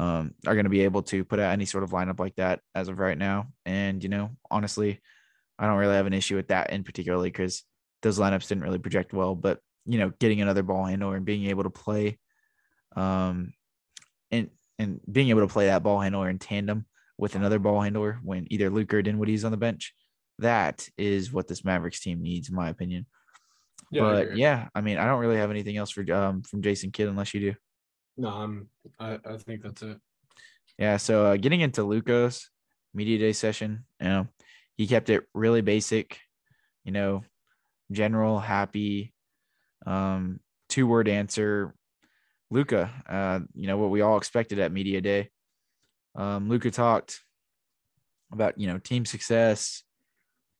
[0.00, 2.60] um, are going to be able to put out any sort of lineup like that
[2.76, 3.48] as of right now.
[3.66, 5.00] And you know, honestly,
[5.58, 7.64] I don't really have an issue with that in particularly because
[8.02, 9.34] those lineups didn't really project well.
[9.34, 12.20] But you know, getting another ball handler and being able to play,
[12.94, 13.52] um,
[14.30, 18.20] and and being able to play that ball handler in tandem with another ball handler
[18.22, 19.92] when either Luke or Dinwiddie's on the bench,
[20.38, 23.06] that is what this Mavericks team needs, in my opinion.
[23.90, 26.62] Yeah, but I yeah, I mean, I don't really have anything else for um from
[26.62, 27.54] Jason Kidd unless you do.
[28.16, 28.68] No, I'm.
[28.98, 29.98] I, I think that's it.
[30.78, 30.96] Yeah.
[30.96, 32.50] So uh, getting into Luka's
[32.94, 34.28] media day session, you know,
[34.76, 36.18] he kept it really basic.
[36.84, 37.22] You know,
[37.92, 39.12] general, happy,
[39.86, 41.74] um, two word answer,
[42.50, 45.30] Luka, Uh, you know what we all expected at media day.
[46.14, 47.20] Um, Luka talked
[48.32, 49.82] about you know team success.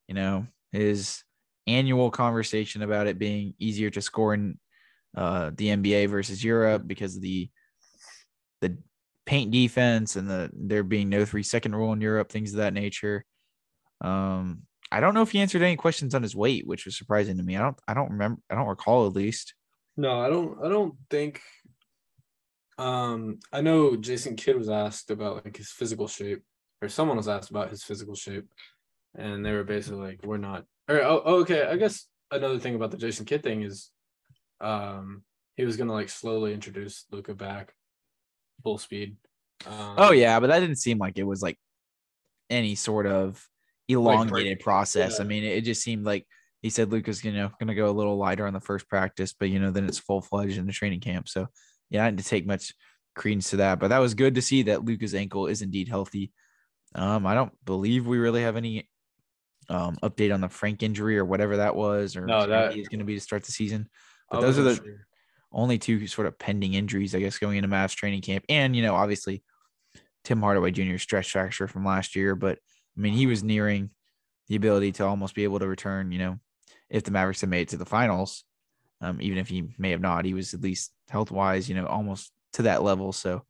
[0.07, 1.23] You know his
[1.69, 4.59] annual conversation about it being easier to score in
[5.17, 7.51] uh, the NBA versus Europe because of the
[8.61, 8.77] the
[9.27, 12.75] paint defense and the there being no three second rule in Europe, things of that
[12.75, 13.25] nature.
[14.01, 17.37] Um, I don't know if he answered any questions on his weight, which was surprising
[17.37, 17.57] to me.
[17.57, 19.55] I don't I don't remember I don't recall at least.
[19.97, 21.41] No, I don't I don't think
[22.79, 26.43] um I know Jason Kidd was asked about like his physical shape
[26.81, 28.47] or someone was asked about his physical shape
[29.17, 32.75] and they were basically like we're not or oh, oh okay, I guess another thing
[32.75, 33.91] about the Jason Kidd thing is
[34.61, 35.23] um
[35.57, 37.73] he was going to like slowly introduce Luka back
[38.63, 39.17] full speed.
[39.67, 41.59] Um, oh yeah, but that didn't seem like it was like
[42.49, 43.45] any sort of
[43.89, 45.17] elongated process.
[45.19, 45.25] Yeah.
[45.25, 46.27] I mean, it just seemed like
[46.63, 49.35] he said Luka's you know going to go a little lighter on the first practice,
[49.39, 51.29] but you know then it's full fledged in the training camp.
[51.29, 51.49] So
[51.91, 52.73] yeah, I didn't take much
[53.17, 56.33] credence to that, but that was good to see that Luka's ankle is indeed healthy.
[56.95, 58.89] Um, I don't believe we really have any
[59.69, 63.01] um update on the Frank injury or whatever that was, or no, that is going
[63.01, 63.89] to be to start the season.
[64.31, 65.07] But those are the sure.
[65.53, 68.83] only two sort of pending injuries, I guess, going into Mavs training camp, and you
[68.83, 69.43] know, obviously
[70.25, 70.99] Tim Hardaway Jr.
[70.99, 72.59] stretch fracture from last year, but
[72.97, 73.91] I mean, he was nearing
[74.49, 76.39] the ability to almost be able to return, you know,
[76.91, 78.45] if the Mavericks had made it to the finals,
[79.01, 81.87] um, even if he may have not, he was at least health wise, you know,
[81.87, 83.13] almost to that level.
[83.13, 83.45] So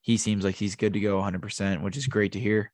[0.00, 2.72] he seems like he's good to go 100%, which is great to hear.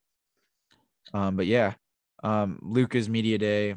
[1.13, 1.75] Um, but yeah,
[2.23, 3.77] um, Luka's media day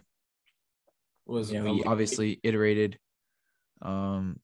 [1.25, 2.99] was you know, he obviously iterated.
[3.81, 4.39] Um,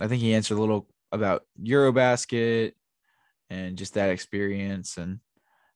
[0.00, 2.72] I think he answered a little about Eurobasket
[3.50, 5.20] and just that experience and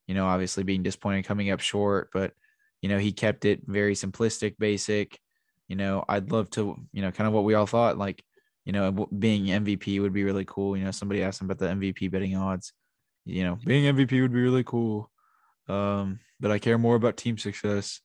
[0.09, 2.33] you know, obviously being disappointed coming up short, but
[2.81, 5.21] you know, he kept it very simplistic, basic.
[5.69, 8.25] You know, I'd love to, you know, kind of what we all thought, like,
[8.65, 10.77] you know, being MVP would be really cool.
[10.77, 12.73] You know, somebody asked him about the MVP betting odds.
[13.27, 15.11] You know, being MVP would be really cool.
[15.69, 18.01] Um, but I care more about team success.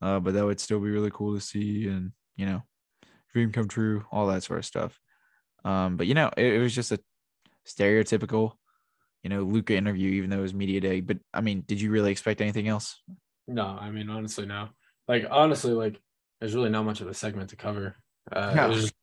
[0.00, 2.62] Uh, but that would still be really cool to see and, you know,
[3.32, 4.98] dream come true, all that sort of stuff.
[5.64, 6.98] Um, but you know, it, it was just a
[7.66, 8.54] stereotypical
[9.22, 11.00] you know, Luka interview, even though it was media day.
[11.00, 13.00] But I mean, did you really expect anything else?
[13.46, 14.68] No, I mean, honestly, no.
[15.08, 16.00] Like, honestly, like,
[16.40, 17.96] there's really not much of a segment to cover.
[18.30, 18.64] Uh, no.
[18.66, 18.94] It was just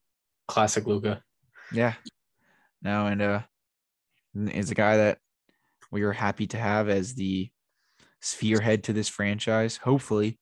[0.48, 1.24] classic Luka.
[1.72, 1.94] Yeah.
[2.82, 3.42] No, and uh,
[4.36, 5.20] is a guy that
[5.92, 7.50] we are happy to have as the
[8.22, 9.78] spearhead to this franchise.
[9.78, 10.40] Hopefully,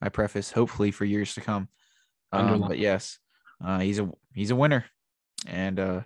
[0.00, 1.68] I preface, hopefully for years to come.
[2.32, 3.18] Um, but yes,
[3.64, 4.84] uh, he's a he's a winner,
[5.46, 6.00] and uh,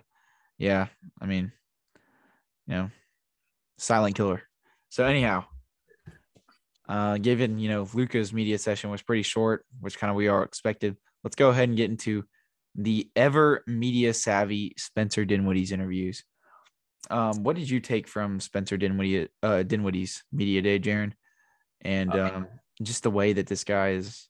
[0.57, 0.87] yeah,
[1.19, 1.51] I mean,
[2.67, 2.89] you know,
[3.77, 4.43] silent killer.
[4.89, 5.45] So anyhow,
[6.87, 10.43] uh, given you know Luka's media session was pretty short, which kind of we are
[10.43, 10.95] expected.
[11.23, 12.23] Let's go ahead and get into
[12.75, 16.23] the ever media savvy Spencer Dinwiddie's interviews.
[17.09, 21.13] Um, what did you take from Spencer Dinwiddie, uh, Dinwiddie's media day, Jaren?
[21.81, 22.47] and Uh, um,
[22.81, 24.27] just the way that this guy is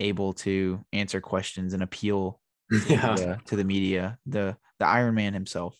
[0.00, 2.40] able to answer questions and appeal
[2.88, 3.10] yeah.
[3.10, 5.76] uh, to the media, the the Iron Man himself.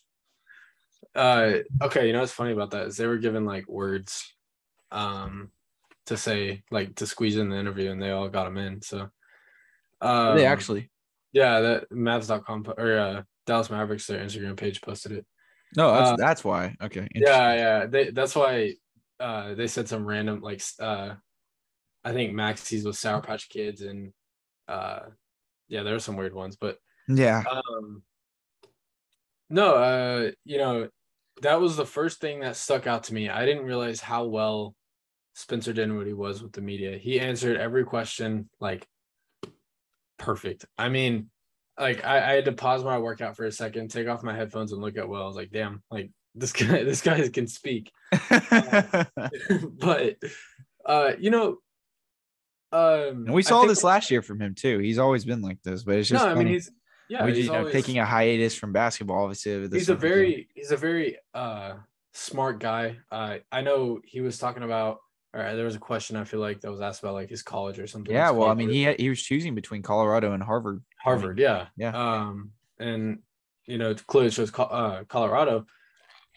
[1.13, 4.33] Uh, okay, you know what's funny about that is they were given like words,
[4.91, 5.51] um,
[6.07, 8.81] to say like to squeeze in the interview, and they all got them in.
[8.81, 9.09] So,
[10.01, 10.89] um, they actually
[11.35, 15.25] yeah, that Mavs.com or uh, Dallas Mavericks their Instagram page posted it.
[15.75, 16.75] No, that's uh, that's why.
[16.81, 18.75] Okay, Yeah, yeah, they that's why
[19.19, 21.15] uh they said some random like uh,
[22.03, 24.13] I think Maxi's with Sour Patch Kids and
[24.67, 25.01] uh,
[25.67, 28.03] yeah, there are some weird ones, but yeah, um
[29.49, 30.89] no uh you know
[31.41, 33.29] that was the first thing that stuck out to me.
[33.29, 34.75] I didn't realize how well
[35.33, 36.97] spencer dinwiddie was with the media.
[36.97, 38.87] He answered every question like
[40.17, 40.65] perfect.
[40.77, 41.29] I mean
[41.79, 44.71] like I, I had to pause my workout for a second take off my headphones
[44.71, 47.91] and look at will i was like damn like this guy this guy can speak
[49.79, 50.15] but
[50.85, 51.57] uh you know
[52.71, 54.79] um and we saw this last year from him too.
[54.79, 56.53] He's always been like this, but it's just no i mean funny.
[56.53, 56.71] he's
[57.07, 59.23] yeah we he's just, you know, always- taking a hiatus from basketball.
[59.23, 60.01] Obviously, he's a thing.
[60.01, 61.73] very he's a very uh
[62.13, 64.99] smart guy uh i know he was talking about
[65.33, 67.43] all right, there was a question i feel like that was asked about like his
[67.43, 68.31] college or something yeah.
[68.31, 70.81] Well, I mean, he had, he was choosing between Colorado and Harvard.
[71.05, 71.67] Harvard yeah.
[71.77, 71.93] Yeah.
[71.95, 73.19] um and
[73.67, 75.65] you know it clearly shows uh colorado.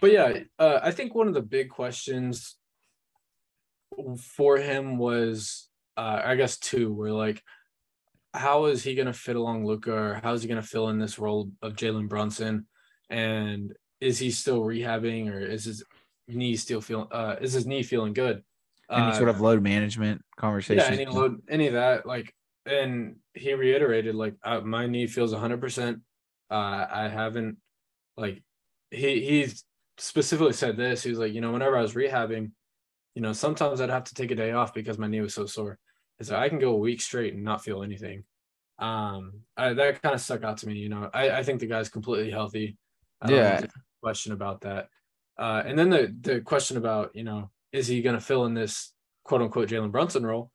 [0.00, 0.28] But yeah
[0.58, 2.56] uh i think one of the big questions
[4.36, 7.42] for him was uh i guess two were like
[8.34, 10.90] how is he going to fit along Luka or how is he going to fill
[10.90, 12.66] in this role of Jalen Brunson?
[13.08, 15.82] And is he still rehabbing or is his
[16.28, 18.44] knee still feeling uh is his knee feeling good?
[18.92, 20.84] Any Uh, sort of load management conversation.
[20.84, 22.32] yeah any load any of that like
[22.66, 26.00] and he reiterated like uh, my knee feels 100%
[26.50, 27.56] uh i haven't
[28.16, 28.42] like
[28.90, 29.52] he he
[29.98, 31.02] specifically said this.
[31.02, 32.52] He was like you know whenever i was rehabbing
[33.14, 35.46] you know sometimes i'd have to take a day off because my knee was so
[35.46, 35.78] sore.
[36.18, 38.24] Is i can go a week straight and not feel anything.
[38.78, 41.10] Um I, that kind of stuck out to me you know.
[41.12, 42.76] I i think the guy's completely healthy.
[43.20, 43.66] I Yeah.
[44.02, 44.88] question about that.
[45.38, 48.54] Uh and then the the question about you know is he going to fill in
[48.54, 50.50] this quote unquote jalen brunson role?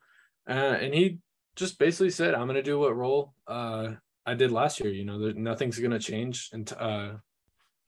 [0.50, 1.20] Uh, and he
[1.56, 3.92] just basically said, "I'm going to do what role uh,
[4.26, 4.92] I did last year.
[4.92, 7.12] You know, there, nothing's going to change and uh,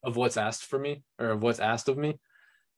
[0.04, 2.20] of what's asked for me or of what's asked of me.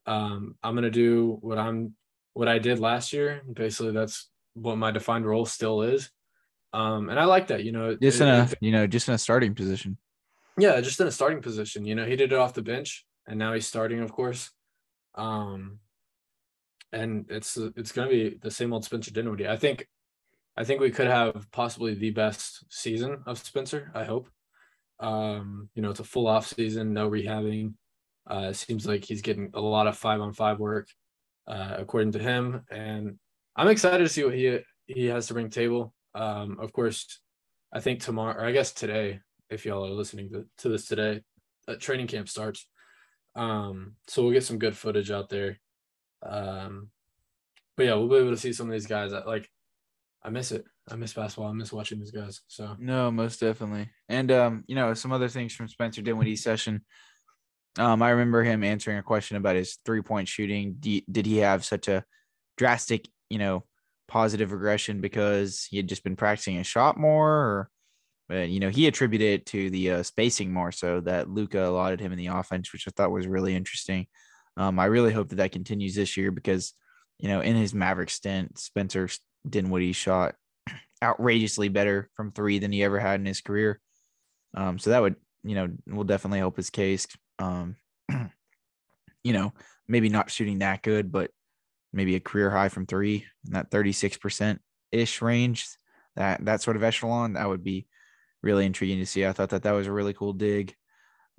[0.06, 1.94] Um, I'm going to do what I'm
[2.34, 3.42] what I did last year.
[3.52, 6.10] Basically, that's what my defined role still is.
[6.74, 7.64] Um, and I like that.
[7.64, 9.98] You know, just it- in a it- you know just in a starting position.
[10.58, 11.86] yeah, just in a starting position.
[11.86, 14.52] You know, he did it off the bench, and now he's starting, of course.
[15.16, 15.80] Um,
[16.94, 19.48] and it's it's going to be the same old Spencer Dinwiddie.
[19.48, 19.88] I think,
[20.58, 23.92] I think we could have possibly the best season of Spencer.
[23.94, 24.28] I hope.
[25.00, 27.74] Um, you know, it's a full off season, no rehabbing.
[28.30, 30.88] Uh, it seems like he's getting a lot of five on five work,
[31.48, 33.20] uh, according to him, and
[33.56, 35.94] I'm excited to see what he he has to bring table.
[36.16, 37.22] Um, of course,
[37.72, 41.22] I think tomorrow, or I guess today, if y'all are listening to, to this today,
[41.68, 42.68] uh, training camp starts.
[43.36, 45.60] Um, so we'll get some good footage out there.
[46.24, 46.90] Um,
[47.76, 49.12] but yeah, we'll be able to see some of these guys.
[49.12, 49.50] Like,
[50.28, 50.66] I miss it.
[50.90, 51.50] I miss basketball.
[51.50, 52.42] I miss watching these guys.
[52.48, 53.90] So No, most definitely.
[54.10, 56.84] And um, you know, some other things from Spencer Dinwiddie's session.
[57.80, 60.76] Um, I remember him answering a question about his three point shooting.
[60.80, 62.04] D- did he have such a
[62.58, 63.64] drastic, you know,
[64.10, 67.70] positive regression because he had just been practicing a shot more, or,
[68.28, 72.02] but you know, he attributed it to the uh, spacing more so that Luka allotted
[72.02, 74.08] him in the offense, which I thought was really interesting.
[74.58, 76.74] Um, I really hope that that continues this year because,
[77.18, 79.08] you know, in his Maverick stint, Spencer
[79.48, 80.36] Dinwiddie shot
[81.04, 83.80] outrageously better from three than he ever had in his career.
[84.56, 87.08] Um, so that would, you know, will definitely help his case.
[87.40, 87.76] Um,
[89.24, 89.54] you know,
[89.88, 91.32] maybe not shooting that good, but
[91.94, 94.60] maybe a career high from three in that 36%
[94.92, 95.68] ish range,
[96.16, 97.88] that, that sort of echelon, that would be
[98.42, 99.26] really intriguing to see.
[99.26, 100.76] I thought that that was a really cool dig.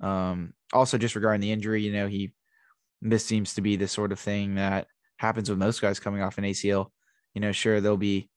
[0.01, 2.31] Um, also just regarding the injury, you know, he,
[3.01, 4.87] this seems to be the sort of thing that
[5.17, 6.91] happens with most guys coming off an ACL.
[7.39, 8.27] You know, sure, they'll be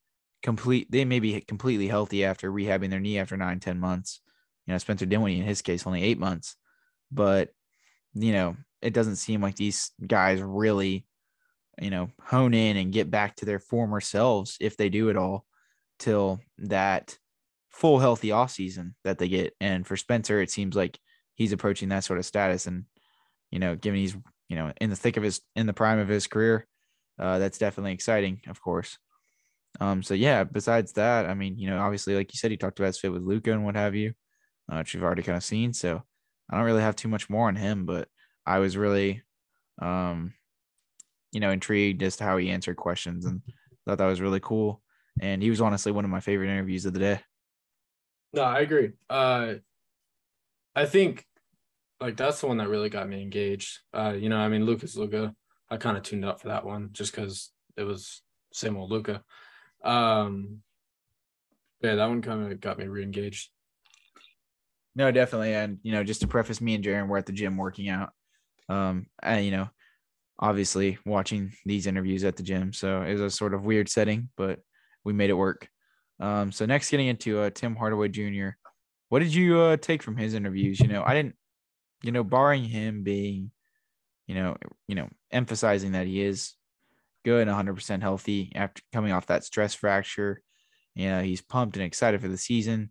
[0.45, 4.21] complete, they may be completely healthy after rehabbing their knee after nine, 10 months.
[4.65, 6.55] You know, Spencer Dinwiddie, in his case, only eight months.
[7.11, 7.49] But,
[8.15, 11.05] you know, it doesn't seem like these guys really,
[11.81, 15.17] you know, hone in and get back to their former selves if they do it
[15.17, 15.47] all
[15.99, 17.19] till that
[17.71, 19.53] full healthy off season that they get.
[19.61, 20.97] And for Spencer, it seems like
[21.35, 22.69] he's approaching that sort of status.
[22.69, 22.85] And,
[23.51, 24.17] you know, given he's,
[24.49, 26.69] you know, in the thick of his, in the prime of his career,
[27.19, 28.99] uh, that's definitely exciting, of course.
[29.81, 32.79] Um, so yeah, besides that, I mean, you know, obviously, like you said, he talked
[32.79, 34.13] about his fit with Luka and what have you,
[34.71, 35.73] uh, which you've already kind of seen.
[35.73, 36.03] So
[36.51, 38.09] I don't really have too much more on him, but
[38.45, 39.23] I was really,
[39.81, 40.35] um,
[41.33, 43.41] you know, intrigued as to how he answered questions and
[43.87, 44.83] thought that was really cool.
[45.21, 47.21] And he was honestly one of my favorite interviews of the day.
[48.35, 48.93] No, I agree.
[49.11, 49.55] Uh,
[50.75, 51.27] I think
[52.01, 53.79] like that's the one that really got me engaged.
[53.93, 55.35] Uh, you know, I mean, Luka's Luka,
[55.73, 58.21] I kind of tuned up for that one just because it was
[58.53, 59.23] same old Luka.
[59.83, 60.59] Um,
[61.81, 63.49] yeah, that one kind of got me re-engaged.
[64.95, 65.55] No, definitely.
[65.55, 68.11] And you know, just to preface, me and Jaren were at the gym working out.
[68.69, 69.71] Um, and you know,
[70.39, 74.29] obviously watching these interviews at the gym, so it was a sort of weird setting,
[74.37, 74.61] but
[75.05, 75.71] we made it work.
[76.21, 78.51] Um, so next, getting into uh, Tim Hardaway Jr.
[79.09, 80.81] What did you uh, take from his interviews?
[80.81, 81.35] You know, I didn't,
[82.03, 83.51] you know, barring him being,
[84.27, 86.55] you know, you know, emphasizing that he is
[87.25, 90.43] good and 100% healthy after coming off that stress fracture.
[90.95, 92.91] You know, he's pumped and excited for the season.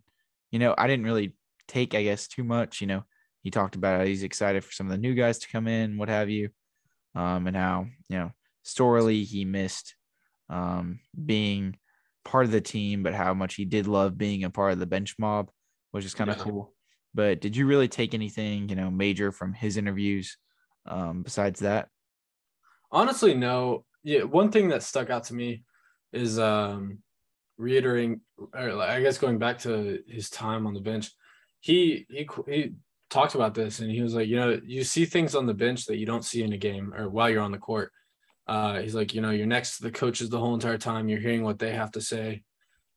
[0.50, 1.36] You know, I didn't really
[1.68, 2.80] take, I guess, too much.
[2.80, 3.04] You know,
[3.42, 5.98] he talked about how he's excited for some of the new guys to come in,
[5.98, 6.50] what have you,
[7.14, 8.30] um, and how you know
[8.64, 9.94] Storley he missed
[10.48, 11.76] um, being
[12.24, 14.86] part of the team, but how much he did love being a part of the
[14.86, 15.50] bench mob,
[15.90, 16.44] which is kind of yeah.
[16.44, 16.74] cool.
[17.14, 20.36] But did you really take anything, you know, major from his interviews
[20.86, 21.88] um, besides that?
[22.92, 23.84] Honestly, no.
[24.04, 25.62] Yeah, one thing that stuck out to me
[26.12, 26.98] is um,
[27.56, 28.20] reiterating,
[28.54, 31.10] or I guess going back to his time on the bench.
[31.60, 32.72] He he he
[33.08, 35.86] talked about this and he was like, you know, you see things on the bench
[35.86, 37.92] that you don't see in a game or while you're on the court.
[38.46, 41.08] Uh, he's like, you know, you're next to the coaches the whole entire time.
[41.08, 42.42] You're hearing what they have to say.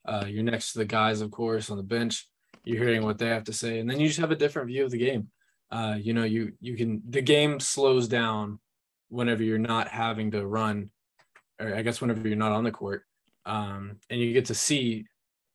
[0.04, 2.28] Uh, you're next to the guys, of course, on the bench.
[2.64, 4.84] You're hearing what they have to say, and then you just have a different view
[4.84, 5.30] of the game.
[5.70, 8.58] Uh, you know, you you can the game slows down
[9.08, 10.90] whenever you're not having to run,
[11.60, 13.02] or I guess whenever you're not on the court,
[13.44, 15.06] um, and you get to see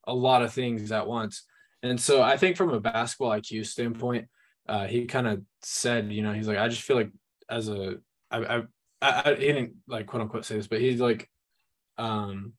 [0.05, 1.43] a lot of things at once.
[1.83, 4.27] And so I think from a basketball IQ standpoint,
[4.67, 7.11] uh, he kind of said, you know, he's like, I just feel like
[7.49, 7.95] as a,
[8.29, 8.63] I, I,
[9.01, 11.29] I, he didn't like quote unquote say this, but he's like,
[11.97, 12.53] um,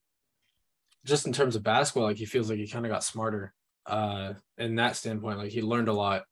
[1.04, 3.54] just in terms of basketball, like he feels like he kind of got smarter,
[3.86, 5.38] uh, in that standpoint.
[5.38, 6.24] Like he learned a lot,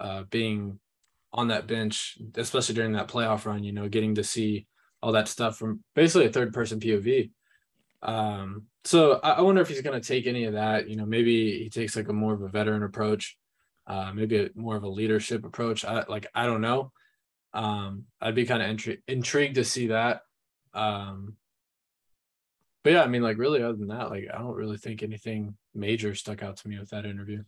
[0.00, 0.78] uh, being
[1.34, 3.64] on that bench, especially during that playoff run.
[3.64, 4.66] You know, getting to see
[5.02, 7.30] all that stuff from basically a third person POV.
[8.02, 10.88] Um, so I, I wonder if he's going to take any of that.
[10.88, 13.36] You know, maybe he takes like a more of a veteran approach
[13.86, 15.84] uh, maybe a, more of a leadership approach.
[15.84, 16.92] I, like I don't know.
[17.52, 20.22] Um, I'd be kind of intri- intrigued to see that.
[20.72, 21.36] Um,
[22.82, 25.56] but yeah, I mean, like really, other than that, like I don't really think anything
[25.74, 27.42] major stuck out to me with that interview.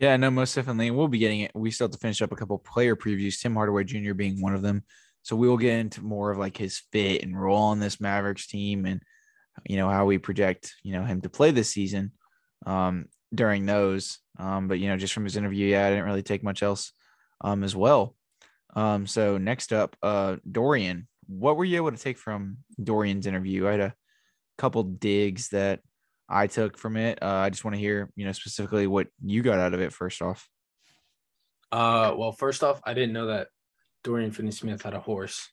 [0.00, 0.90] Yeah, no, most definitely.
[0.90, 1.52] We'll be getting it.
[1.54, 3.38] We still have to finish up a couple player previews.
[3.38, 4.14] Tim Hardaway Jr.
[4.14, 4.82] being one of them.
[5.22, 8.46] So we will get into more of like his fit and role on this Mavericks
[8.46, 9.02] team, and
[9.68, 12.12] you know how we project you know him to play this season.
[12.64, 14.18] Um, during those.
[14.38, 16.92] Um, but you know, just from his interview, yeah, I didn't really take much else
[17.42, 18.16] um, as well.
[18.74, 21.08] Um, so next up, uh, Dorian.
[21.26, 23.68] What were you able to take from Dorian's interview?
[23.68, 23.94] I had a
[24.58, 25.80] couple digs that
[26.30, 27.18] I took from it.
[27.20, 29.92] Uh, I just want to hear, you know, specifically what you got out of it.
[29.92, 30.48] First off.
[31.72, 33.48] Uh, well, first off, I didn't know that
[34.04, 35.48] Dorian Finney-Smith had a horse,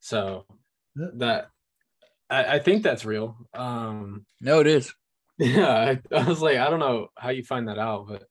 [0.00, 0.46] so
[0.94, 1.48] that
[2.28, 3.36] I, I think that's real.
[3.54, 4.92] Um, no, it is.
[5.38, 8.24] Yeah, I, I, was like, I don't know how you find that out, but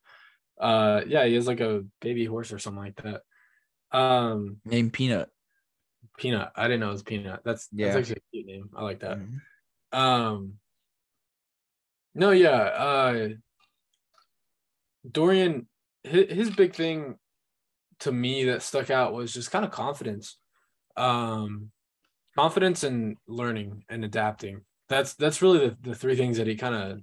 [0.59, 3.21] uh, yeah, he has like a baby horse or something like that.
[3.97, 5.29] Um, named Peanut.
[6.17, 6.51] Peanut.
[6.55, 7.41] I didn't know it was Peanut.
[7.45, 7.88] That's yeah.
[7.88, 8.69] that's actually a cute name.
[8.75, 9.19] I like that.
[9.19, 9.99] Mm-hmm.
[9.99, 10.53] Um,
[12.16, 12.49] no, yeah.
[12.49, 13.28] Uh,
[15.09, 15.68] Dorian,
[16.03, 17.16] his, big thing
[17.99, 20.38] to me that stuck out was just kind of confidence.
[20.97, 21.72] Um,
[22.36, 26.76] confidence and learning and adapting that's that's really the, the three things that he kind
[26.76, 26.99] of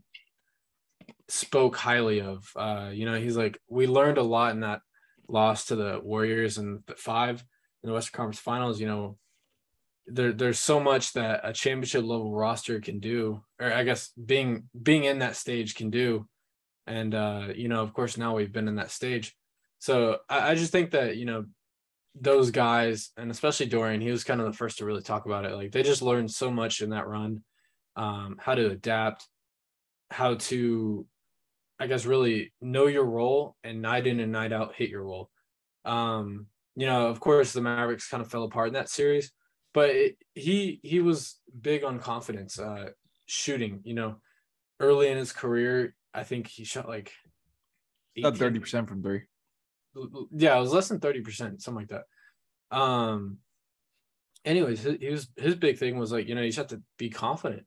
[1.29, 2.49] spoke highly of.
[2.57, 4.81] Uh, you know, he's like, we learned a lot in that
[5.29, 7.45] loss to the Warriors and the five
[7.83, 8.81] in the Western Conference Finals.
[8.81, 9.17] You know,
[10.07, 14.68] there there's so much that a championship level roster can do, or I guess being
[14.80, 16.26] being in that stage can do.
[16.86, 19.36] And uh, you know, of course, now we've been in that stage.
[19.78, 21.46] So I, I just think that, you know,
[22.14, 25.44] those guys, and especially Dorian, he was kind of the first to really talk about
[25.44, 25.55] it.
[25.55, 27.42] Like they just learned so much in that run
[27.96, 29.26] um, how to adapt,
[30.11, 31.07] how to,
[31.78, 35.30] I guess, really know your role and night in and night out hit your role.
[35.84, 36.46] Um,
[36.76, 39.32] you know, of course, the Mavericks kind of fell apart in that series,
[39.75, 42.91] but it, he he was big on confidence, uh,
[43.27, 43.81] shooting.
[43.85, 44.16] You know,
[44.81, 47.12] early in his career, I think he shot like
[48.35, 49.23] thirty percent from three.
[50.33, 52.03] Yeah, it was less than thirty percent, something like
[52.70, 52.77] that.
[52.77, 53.39] Um.
[54.45, 57.11] Anyways, his, his his big thing was like you know you just have to be
[57.11, 57.64] confident.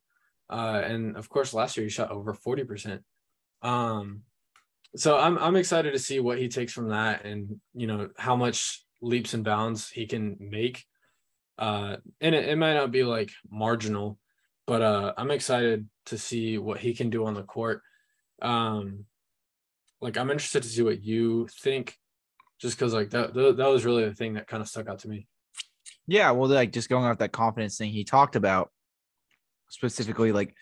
[0.50, 3.00] Uh, and of course, last year he shot over 40%.
[3.62, 4.22] Um,
[4.96, 8.36] so I'm, I'm excited to see what he takes from that and, you know, how
[8.36, 10.86] much leaps and bounds he can make.
[11.58, 14.20] Uh, and it, it might not be like marginal,
[14.68, 17.82] but uh, I'm excited to see what he can do on the court.
[18.42, 19.06] Um,
[20.02, 21.98] like I'm interested to see what you think,
[22.60, 25.08] just because like that that was really the thing that kind of stuck out to
[25.08, 25.28] me.
[26.08, 28.72] Yeah, well, like just going off that confidence thing he talked about,
[29.70, 30.54] specifically like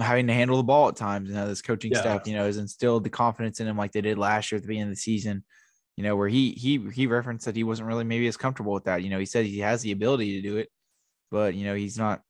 [0.00, 2.00] having to handle the ball at times, and how this coaching yeah.
[2.00, 4.62] staff, you know, has instilled the confidence in him like they did last year at
[4.62, 5.44] the beginning of the season.
[5.96, 8.84] You know, where he he he referenced that he wasn't really maybe as comfortable with
[8.84, 9.02] that.
[9.02, 10.68] You know, he said he has the ability to do it,
[11.30, 12.22] but you know he's not.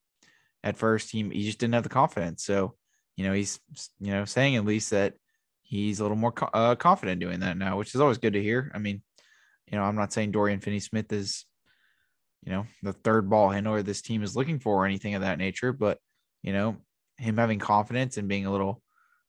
[0.64, 2.44] At first, he he just didn't have the confidence.
[2.44, 2.74] So,
[3.16, 3.60] you know, he's
[4.00, 5.14] you know saying at least that
[5.62, 8.70] he's a little more uh, confident doing that now, which is always good to hear.
[8.74, 9.02] I mean,
[9.66, 11.46] you know, I'm not saying Dorian Finney-Smith is,
[12.44, 15.38] you know, the third ball handler this team is looking for or anything of that
[15.38, 15.98] nature, but
[16.42, 16.76] you know,
[17.16, 18.82] him having confidence and being a little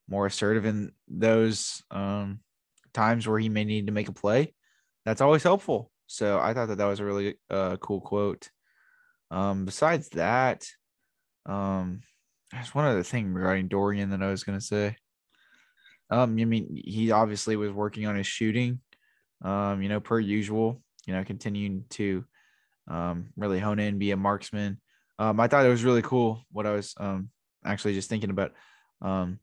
[0.09, 2.39] more assertive in those um,
[2.93, 4.53] times where he may need to make a play,
[5.05, 5.91] that's always helpful.
[6.07, 8.49] So I thought that that was a really uh, cool quote.
[9.31, 10.65] Um, besides that,
[11.45, 12.01] um,
[12.51, 14.95] there's one other thing regarding Dorian that I was going to say.
[16.09, 18.79] Um, I mean, he obviously was working on his shooting,
[19.43, 22.23] um, you know, per usual, you know, continuing to
[22.87, 24.79] um, really hone in, be a marksman.
[25.17, 26.43] Um, I thought it was really cool.
[26.51, 27.29] What I was um,
[27.65, 28.51] actually just thinking about
[29.01, 29.39] um,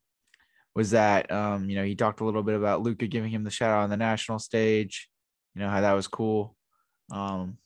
[0.80, 3.50] was that, um, you know, he talked a little bit about Luka giving him the
[3.50, 5.10] shout out on the national stage,
[5.54, 6.56] you know, how that was cool.
[7.12, 7.58] Um,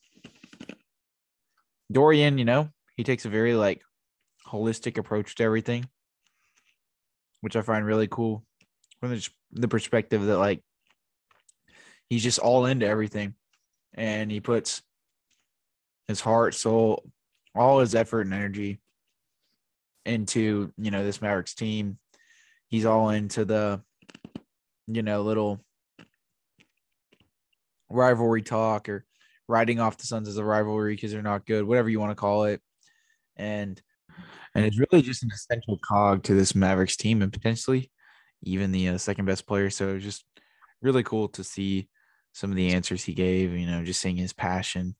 [1.92, 3.82] Dorian, you know, he takes a very like
[4.48, 5.88] holistic approach to everything,
[7.40, 8.44] which I find really cool
[8.98, 10.64] from the, the perspective that like
[12.10, 13.36] he's just all into everything
[13.94, 14.82] and he puts
[16.08, 17.08] his heart, soul,
[17.54, 18.80] all his effort and energy
[20.04, 21.96] into, you know, this Mavericks team.
[22.74, 23.80] He's all into the,
[24.88, 25.60] you know, little
[27.88, 29.06] rivalry talk or
[29.46, 32.16] writing off the Suns as a rivalry because they're not good, whatever you want to
[32.16, 32.60] call it.
[33.36, 33.80] And
[34.56, 37.92] and it's really just an essential cog to this Mavericks team and potentially
[38.42, 39.70] even the uh, second best player.
[39.70, 40.24] So just
[40.82, 41.88] really cool to see
[42.32, 43.52] some of the answers he gave.
[43.52, 44.96] You know, just seeing his passion,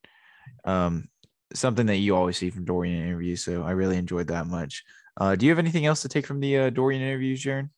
[0.64, 1.09] um,
[1.55, 3.45] something that you always see from Dorian in interviews.
[3.45, 4.85] So I really enjoyed that much.
[5.17, 7.71] Uh, do you have anything else to take from the uh, Dorian interviews, Jaren?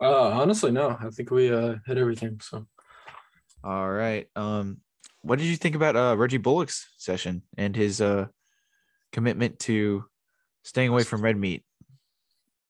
[0.00, 0.96] Uh, honestly, no.
[0.98, 2.40] I think we uh, hit everything.
[2.42, 2.66] So,
[3.62, 4.28] all right.
[4.34, 4.78] Um,
[5.22, 8.26] what did you think about uh, Reggie Bullock's session and his uh,
[9.12, 10.04] commitment to
[10.62, 11.64] staying away from red meat?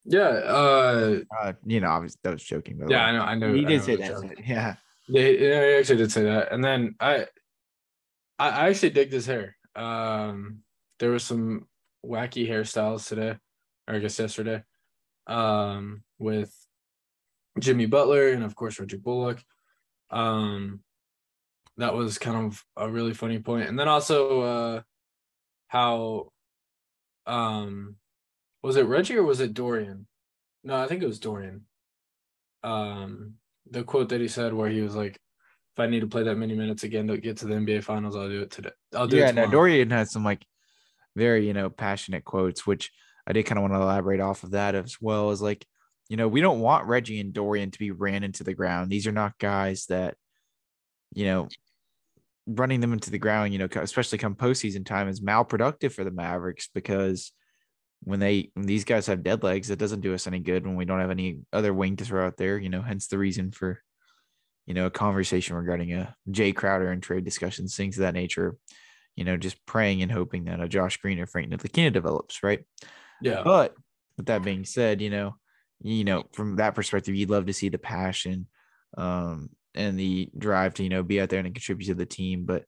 [0.05, 0.27] Yeah.
[0.27, 2.79] Uh, uh you know, obviously that was joking.
[2.87, 3.21] yeah, I know.
[3.21, 3.53] I know.
[3.53, 4.35] He I did know say that.
[4.45, 4.75] Yeah.
[5.07, 6.51] Yeah, he actually did say that.
[6.51, 7.27] And then I,
[8.39, 9.55] I actually dig this hair.
[9.75, 10.59] Um,
[10.99, 11.67] there was some
[12.03, 13.37] wacky hairstyles today,
[13.87, 14.63] or I guess yesterday,
[15.27, 16.53] um, with
[17.59, 19.43] Jimmy Butler and of course Reggie Bullock.
[20.09, 20.81] Um,
[21.77, 23.67] that was kind of a really funny point.
[23.67, 24.81] And then also uh,
[25.67, 26.31] how
[27.25, 27.95] um
[28.61, 30.07] was it Reggie or was it Dorian?
[30.63, 31.65] No, I think it was Dorian.
[32.63, 33.35] Um,
[33.69, 35.19] the quote that he said where he was like,
[35.75, 38.15] "If I need to play that many minutes again to get to the NBA Finals,
[38.15, 38.71] I'll do it today.
[38.95, 40.43] I'll do yeah, it." Yeah, no, Dorian had some like
[41.15, 42.91] very you know passionate quotes, which
[43.27, 45.65] I did kind of want to elaborate off of that as well as like,
[46.09, 48.91] you know, we don't want Reggie and Dorian to be ran into the ground.
[48.91, 50.15] These are not guys that,
[51.13, 51.47] you know,
[52.47, 56.11] running them into the ground, you know, especially come postseason time is malproductive for the
[56.11, 57.31] Mavericks because
[58.03, 60.75] when they when these guys have dead legs, it doesn't do us any good when
[60.75, 62.57] we don't have any other wing to throw out there.
[62.57, 63.81] You know, hence the reason for
[64.67, 68.55] you know a conversation regarding a Jae Crowder and trade discussions, things of that nature.
[69.15, 72.63] You know, just praying and hoping that a Josh Green or Frank Ntilikina develops, right?
[73.21, 73.41] Yeah.
[73.43, 73.75] But
[74.17, 75.35] with that being said, you know,
[75.81, 78.47] you know, from that perspective, you'd love to see the passion
[78.97, 82.45] um, and the drive to you know be out there and contribute to the team.
[82.45, 82.63] But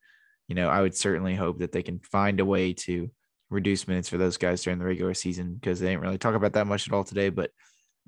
[0.47, 3.09] you know, I would certainly hope that they can find a way to
[3.49, 6.53] reduce minutes for those guys during the regular season because they didn't really talk about
[6.53, 7.29] that much at all today.
[7.29, 7.51] But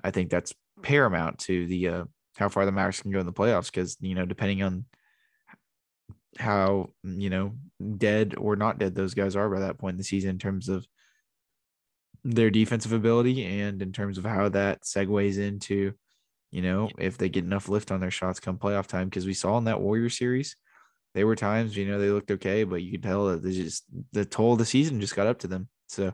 [0.04, 2.04] I think that's paramount to the uh,
[2.36, 4.84] how far the Mavericks can go in the playoffs because you know depending on
[6.38, 7.54] how you know
[7.96, 10.68] dead or not dead those guys are by that point in the season in terms
[10.68, 10.86] of
[12.24, 15.92] their defensive ability and in terms of how that segues into
[16.50, 19.34] you know if they get enough lift on their shots come playoff time because we
[19.34, 20.56] saw in that Warrior series
[21.14, 23.84] there were times, you know, they looked okay, but you could tell that they just
[24.12, 25.68] the toll of the season just got up to them.
[25.88, 26.12] So,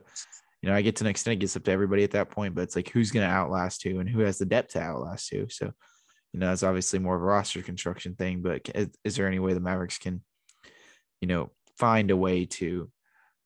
[0.61, 2.55] you know, I get to an extent it gets up to everybody at that point,
[2.55, 5.31] but it's like who's going to outlast who and who has the depth to outlast
[5.31, 5.47] who.
[5.49, 5.71] So,
[6.33, 8.41] you know, that's obviously more of a roster construction thing.
[8.41, 10.23] But is, is there any way the Mavericks can,
[11.21, 12.89] you know, find a way to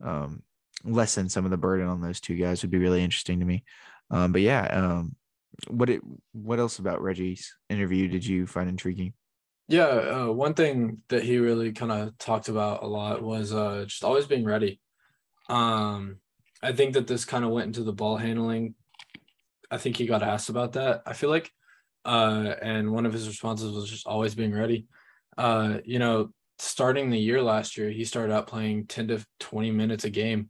[0.01, 0.43] um,
[0.83, 3.63] lessen some of the burden on those two guys would be really interesting to me.
[4.09, 5.15] Um, but yeah, um,
[5.67, 6.01] what it
[6.33, 9.13] what else about Reggie's interview did you find intriguing?
[9.67, 13.85] Yeah, uh, one thing that he really kind of talked about a lot was uh,
[13.87, 14.81] just always being ready.
[15.47, 16.17] Um,
[16.61, 18.75] I think that this kind of went into the ball handling.
[19.69, 21.03] I think he got asked about that.
[21.05, 21.51] I feel like,
[22.03, 24.87] uh, and one of his responses was just always being ready.
[25.37, 29.71] Uh, you know, starting the year last year, he started out playing 10 to 20
[29.71, 30.49] minutes a game.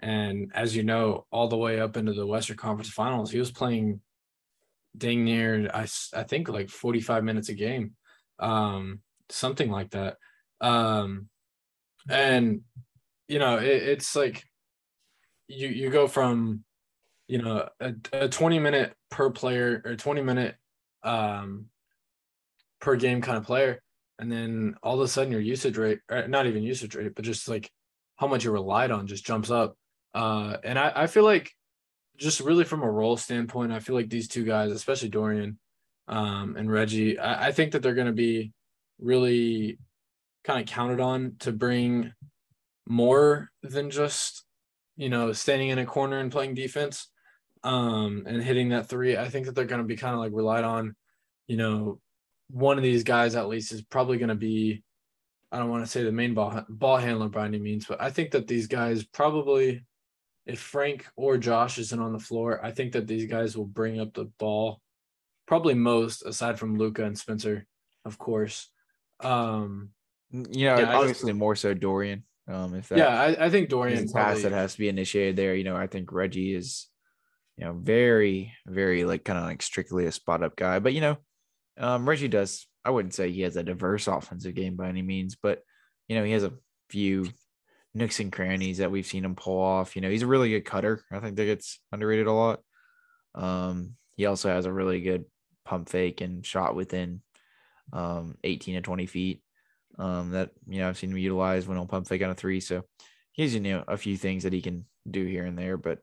[0.00, 3.50] And as you know, all the way up into the Western Conference Finals, he was
[3.50, 4.00] playing
[4.96, 7.92] dang near, I, I think, like 45 minutes a game,
[8.38, 10.16] um, something like that.
[10.60, 11.28] Um,
[12.08, 12.62] and,
[13.26, 14.44] you know, it, it's like
[15.48, 16.64] you, you go from,
[17.26, 20.56] you know, a, a 20 minute per player or 20 minute
[21.02, 21.66] um,
[22.80, 23.82] per game kind of player
[24.18, 27.48] and then all of a sudden your usage rate not even usage rate but just
[27.48, 27.70] like
[28.16, 29.76] how much you're relied on just jumps up
[30.14, 31.52] uh, and I, I feel like
[32.16, 35.58] just really from a role standpoint i feel like these two guys especially dorian
[36.08, 38.52] um, and reggie I, I think that they're going to be
[38.98, 39.78] really
[40.44, 42.12] kind of counted on to bring
[42.88, 44.44] more than just
[44.96, 47.08] you know standing in a corner and playing defense
[47.64, 49.16] um, and hitting that three.
[49.16, 50.94] I think that they're going to be kind of like relied on
[51.46, 52.00] you know
[52.50, 54.82] one of these guys at least is probably going to be
[55.52, 58.10] I don't want to say the main ball ball handler by any means, but I
[58.10, 59.84] think that these guys probably
[60.48, 64.00] if Frank or Josh isn't on the floor, I think that these guys will bring
[64.00, 64.80] up the ball
[65.46, 67.66] probably most aside from Luka and Spencer,
[68.04, 68.68] of course.
[69.20, 69.90] Um
[70.30, 72.24] you know, yeah, obviously just, more so Dorian.
[72.48, 75.36] Um if that, Yeah, I, I think Dorian pass probably, that has to be initiated
[75.36, 75.54] there.
[75.54, 76.88] You know, I think Reggie is,
[77.58, 80.78] you know, very, very like kind of like strictly a spot up guy.
[80.78, 81.18] But you know,
[81.76, 82.66] um, Reggie does.
[82.84, 85.62] I wouldn't say he has a diverse offensive game by any means, but
[86.08, 86.54] you know he has a
[86.88, 87.28] few
[87.98, 89.96] nooks and crannies that we've seen him pull off.
[89.96, 91.04] You know he's a really good cutter.
[91.10, 92.60] I think that gets underrated a lot.
[93.34, 95.24] Um, he also has a really good
[95.64, 97.20] pump fake and shot within
[97.92, 99.42] um, 18 to 20 feet.
[99.98, 102.60] Um, that you know I've seen him utilize when he'll pump fake on a three.
[102.60, 102.84] So
[103.32, 105.98] he's you know a few things that he can do here and there, but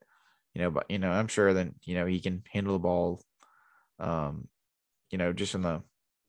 [0.54, 3.22] you know, but you know I'm sure that you know he can handle the ball
[3.98, 4.50] um
[5.12, 5.82] you know, just from the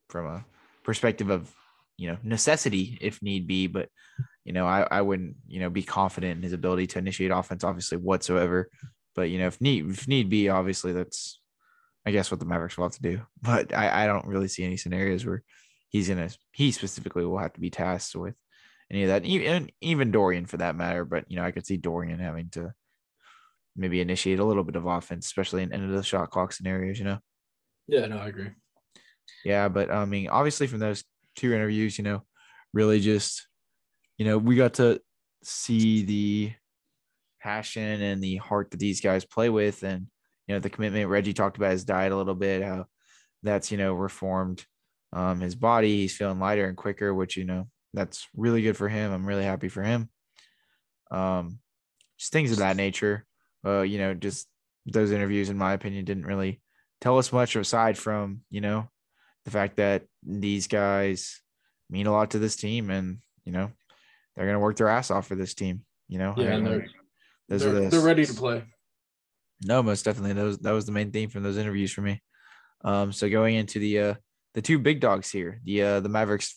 [0.09, 0.45] from a
[0.83, 1.53] perspective of
[1.97, 3.67] you know necessity if need be.
[3.67, 3.89] But
[4.47, 7.63] you know, I I wouldn't you know be confident in his ability to initiate offense,
[7.63, 8.69] obviously whatsoever.
[9.13, 11.41] But you know, if need if need be, obviously that's
[12.05, 13.21] I guess what the Mavericks will have to do.
[13.41, 15.43] But I I don't really see any scenarios where
[15.89, 18.35] he's gonna he specifically will have to be tasked with
[18.89, 21.03] any of that, even even Dorian for that matter.
[21.03, 22.73] But you know, I could see Dorian having to
[23.75, 26.97] maybe initiate a little bit of offense, especially in end of the shot clock scenarios.
[26.97, 27.19] You know.
[27.87, 28.51] Yeah, no, I agree.
[29.43, 31.03] Yeah, but I mean, obviously from those
[31.35, 32.23] two interviews, you know,
[32.73, 33.46] really just,
[34.17, 35.01] you know, we got to
[35.43, 36.53] see the
[37.41, 40.07] passion and the heart that these guys play with, and
[40.47, 41.09] you know, the commitment.
[41.09, 42.85] Reggie talked about his diet a little bit, how
[43.43, 44.65] that's you know reformed
[45.13, 45.97] um, his body.
[45.97, 49.11] He's feeling lighter and quicker, which you know that's really good for him.
[49.11, 50.09] I'm really happy for him.
[51.11, 51.59] Um,
[52.17, 53.25] just things of that nature.
[53.65, 54.47] Uh, you know, just
[54.85, 56.61] those interviews, in my opinion, didn't really
[57.01, 58.89] tell us much aside from you know
[59.45, 61.41] the fact that these guys
[61.89, 63.71] mean a lot to this team and you know
[64.37, 66.33] they're going to work their ass off for this team you know?
[66.37, 66.85] Yeah and they're,
[67.49, 68.63] those they're, are the, they're ready to play.
[69.63, 70.33] No most definitely.
[70.33, 72.21] Those that was the main theme from those interviews for me.
[72.83, 74.13] Um so going into the uh
[74.53, 76.55] the two big dogs here the uh the mavericks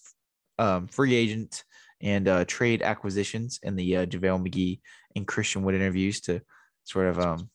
[0.58, 1.64] um free agent
[2.00, 4.80] and uh trade acquisitions and the uh javale mcgee
[5.16, 6.40] and christian wood interviews to
[6.84, 7.50] sort of um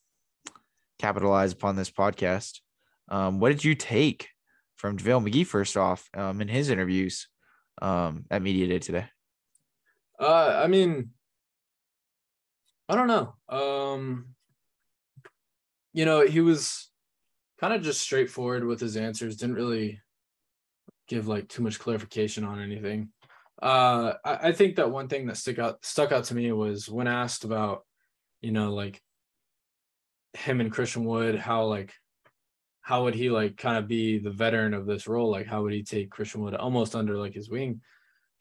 [0.99, 2.59] capitalize upon this podcast.
[3.09, 4.29] Um what did you take
[4.75, 7.27] from JaVale McGee first off um, in his interviews
[7.81, 9.05] um, at Media Day today?
[10.19, 11.11] Uh, I mean,
[12.87, 13.35] I don't know.
[13.49, 14.35] Um,
[15.93, 16.89] you know, he was
[17.59, 19.37] kind of just straightforward with his answers.
[19.37, 20.01] Didn't really
[21.07, 23.09] give like too much clarification on anything.
[23.61, 26.89] Uh, I, I think that one thing that stuck out stuck out to me was
[26.89, 27.85] when asked about,
[28.41, 29.01] you know, like
[30.33, 31.93] him and Christian Wood, how like
[32.81, 35.31] how would he like kind of be the veteran of this role?
[35.31, 37.81] Like how would he take Christian Wood almost under like his wing?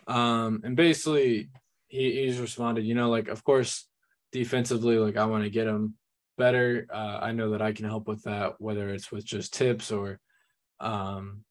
[0.06, 1.48] Um, and basically
[1.94, 3.88] he, he's responded, you know, like of course
[4.32, 5.94] defensively, like I want to get him
[6.36, 6.86] better.
[6.92, 10.18] Uh, I know that I can help with that, whether it's with just tips or,
[10.80, 11.44] um,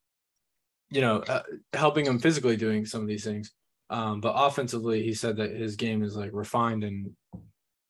[0.89, 3.51] you know, uh, helping him physically doing some of these things.
[3.89, 7.11] Um, but offensively, he said that his game is like refined and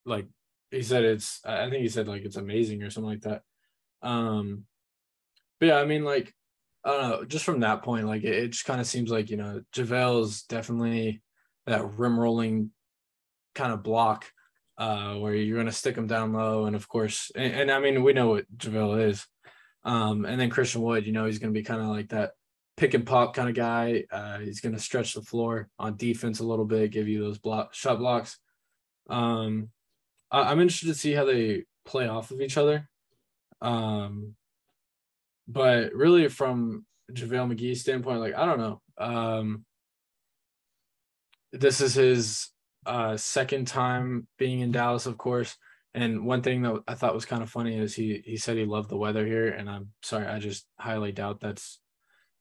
[0.06, 0.28] like
[0.70, 3.42] he said it's I think he said like it's amazing or something like that.
[4.02, 4.66] Um,
[5.60, 6.34] but yeah, I mean, like,
[6.84, 9.30] I don't know, just from that point, like, it, it just kind of seems like,
[9.30, 11.22] you know, JaVale is definitely
[11.66, 12.72] that rim rolling
[13.56, 14.32] kind of block
[14.78, 16.66] uh, where you're going to stick him down low.
[16.66, 19.26] And of course, and, and I mean, we know what JaVale is.
[19.84, 22.32] Um, and then Christian Wood, you know, he's going to be kind of like that
[22.78, 24.06] pick and pop kind of guy.
[24.12, 27.38] Uh, he's going to stretch the floor on defense a little bit, give you those
[27.38, 28.40] block shot blocks.
[29.10, 29.70] Um,
[30.32, 32.90] I, I'm interested to see how they play off of each other.
[33.62, 34.36] Um,
[35.48, 38.82] but really, from JaVale McGee's standpoint, like I don't know.
[38.98, 39.66] Um,
[41.54, 42.50] this is his
[42.86, 45.56] uh, second time being in Dallas, of course.
[45.94, 48.66] And one thing that I thought was kind of funny is he he said he
[48.66, 51.80] loved the weather here, and I'm sorry, I just highly doubt that's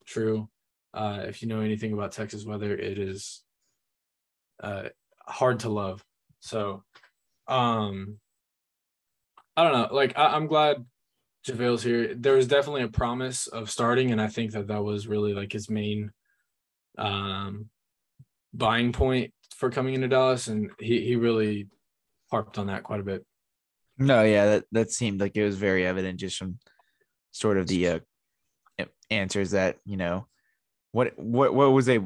[0.06, 0.48] true.
[0.94, 3.42] Uh, if you know anything about Texas weather, it is
[4.62, 4.84] uh,
[5.26, 6.02] hard to love.
[6.40, 6.82] So,
[7.46, 8.18] um,
[9.54, 9.94] I don't know.
[9.94, 10.86] Like I, I'm glad
[11.46, 12.14] JaVale's here.
[12.14, 15.52] There was definitely a promise of starting, and I think that that was really like
[15.52, 16.10] his main
[16.96, 17.68] um,
[18.55, 21.68] buying point for coming into Dallas, and he he really
[22.30, 23.24] harped on that quite a bit.
[23.98, 26.59] No, yeah, that that seemed like it was very evident just from
[27.30, 27.98] sort of the uh,
[29.11, 30.26] answers that you know
[30.92, 32.00] what what what was a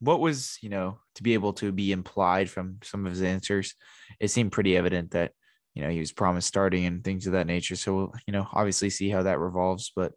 [0.00, 3.74] what was you know to be able to be implied from some of his answers.
[4.20, 5.32] It seemed pretty evident that
[5.74, 7.76] you know he was promised starting and things of that nature.
[7.76, 10.12] So we'll, you know obviously see how that revolves, but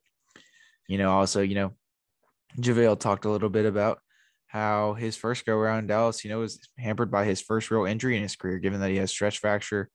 [0.88, 1.74] you know also you know
[2.60, 4.00] JaVale talked a little bit about
[4.56, 7.84] how his first go around in Dallas, you know, was hampered by his first real
[7.84, 9.90] injury in his career, given that he has stress fracture.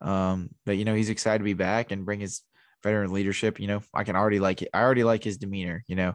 [0.00, 2.40] Um, but you know, he's excited to be back and bring his
[2.82, 3.60] veteran leadership.
[3.60, 4.70] You know, I can already like it.
[4.74, 5.84] I already like his demeanor.
[5.86, 6.14] You know,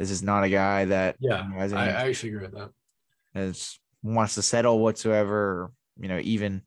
[0.00, 2.54] this is not a guy that yeah, you know, has I, I actually agree with
[2.54, 2.70] that.
[3.36, 5.36] has wants to settle whatsoever.
[5.36, 6.62] Or, you know, even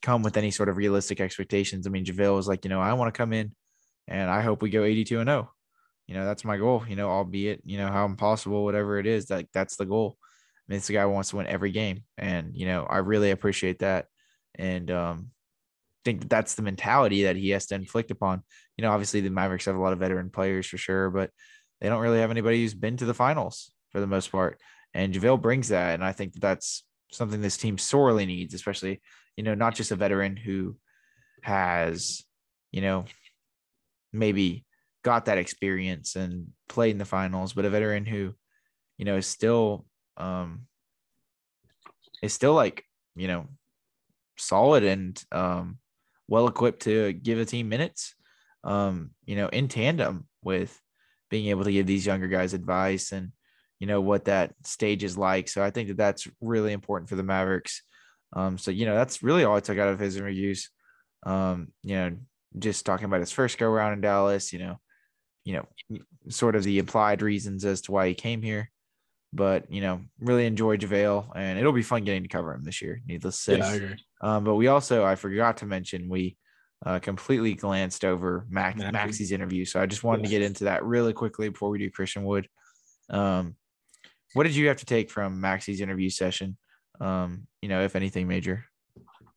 [0.00, 1.86] come with any sort of realistic expectations.
[1.86, 3.54] I mean, JaVale was like, you know, I want to come in
[4.08, 5.50] and I hope we go 82 and 0
[6.06, 9.26] you know, that's my goal, you know, albeit, you know, how impossible, whatever it is,
[9.26, 10.16] that that's the goal.
[10.20, 12.04] I mean, this guy wants to win every game.
[12.16, 14.06] And, you know, I really appreciate that.
[14.54, 15.30] And um
[16.06, 18.42] think that that's the mentality that he has to inflict upon.
[18.76, 21.30] You know, obviously the Mavericks have a lot of veteran players for sure, but
[21.80, 24.60] they don't really have anybody who's been to the finals for the most part.
[24.94, 25.94] And JaVale brings that.
[25.94, 29.02] And I think that that's something this team sorely needs, especially,
[29.36, 30.76] you know, not just a veteran who
[31.42, 32.24] has,
[32.70, 33.04] you know,
[34.12, 34.64] maybe
[35.06, 38.34] got that experience and played in the finals, but a veteran who,
[38.98, 39.86] you know, is still
[40.16, 40.62] um
[42.24, 42.84] is still like,
[43.14, 43.46] you know,
[44.36, 45.78] solid and um
[46.26, 48.16] well equipped to give a team minutes.
[48.64, 50.76] Um, you know, in tandem with
[51.30, 53.30] being able to give these younger guys advice and
[53.78, 55.48] you know what that stage is like.
[55.48, 57.82] So I think that that's really important for the Mavericks.
[58.32, 60.68] Um, so you know that's really all I took out of his interviews.
[61.24, 62.16] Um, you know,
[62.58, 64.52] just talking about his first go around in Dallas.
[64.52, 64.80] You know,
[65.46, 68.68] you know, sort of the implied reasons as to why he came here.
[69.32, 72.82] But you know, really enjoy JaVale, and it'll be fun getting to cover him this
[72.82, 73.00] year.
[73.06, 73.58] Needless to say.
[73.58, 73.96] Yeah, I agree.
[74.20, 76.36] Um, but we also, I forgot to mention, we
[76.84, 79.64] uh, completely glanced over Max, Maxi's interview.
[79.64, 82.48] So I just wanted to get into that really quickly before we do Christian Wood.
[83.08, 83.54] Um,
[84.32, 86.56] what did you have to take from Maxi's interview session?
[87.00, 88.64] Um, you know, if anything major.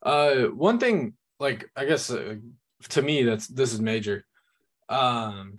[0.01, 2.35] Uh, one thing, like I guess uh,
[2.89, 4.25] to me, that's this is major.
[4.87, 5.57] Um,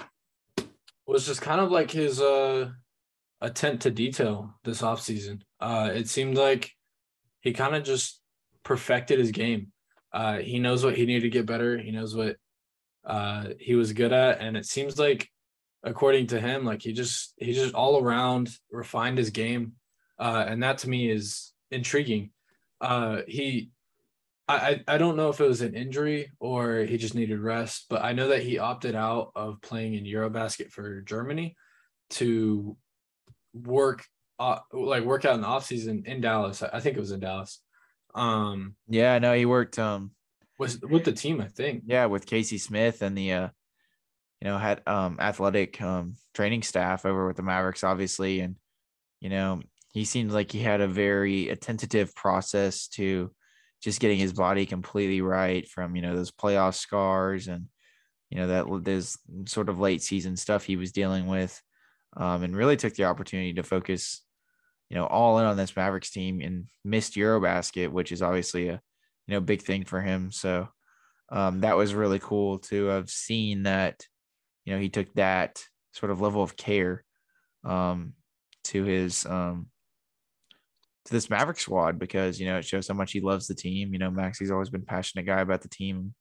[1.11, 2.71] was just kind of like his uh
[3.41, 5.41] attempt to detail this offseason.
[5.61, 6.73] Uh, it seemed like
[7.41, 8.21] he kind of just
[8.65, 9.73] perfected his game.
[10.13, 11.79] Uh, he knows what he needed to get better.
[11.79, 12.37] He knows what
[13.05, 15.29] uh he was good at, and it seems like,
[15.83, 19.73] according to him, like he just he just all around refined his game.
[20.19, 22.31] Uh, and that to me is intriguing.
[22.81, 23.71] Uh, he
[24.51, 27.87] I, I I don't know if it was an injury or he just needed rest,
[27.89, 31.57] but I know that he opted out of playing in Eurobasket for Germany
[32.11, 32.77] to
[33.55, 34.05] work
[34.41, 36.63] uh, like work out in the offseason in Dallas.
[36.63, 37.63] I I think it was in Dallas.
[38.15, 40.11] Um Yeah, no, he worked um
[40.59, 41.85] was with the team, I think.
[41.87, 43.49] yeah, with Casey Smith and the uh
[44.41, 48.41] you know, had um athletic um training staff over with the Mavericks, obviously.
[48.41, 48.57] And,
[49.21, 53.31] you know, he seemed like he had a very attentive process to
[53.81, 57.66] just getting his body completely right from, you know, those playoff scars and
[58.31, 61.61] you know, that this sort of late season stuff he was dealing with.
[62.16, 64.22] Um, and really took the opportunity to focus,
[64.89, 68.81] you know, all in on this Mavericks team and missed Eurobasket, which is obviously a
[69.26, 70.33] you know big thing for him.
[70.33, 70.68] So
[71.31, 74.07] um, that was really cool to have seen that,
[74.64, 75.62] you know, he took that
[75.93, 77.05] sort of level of care
[77.64, 78.14] um,
[78.64, 79.66] to his um,
[81.07, 83.93] to this Maverick squad because you know it shows how much he loves the team.
[83.93, 86.15] You know, Maxi's always been a passionate guy about the team.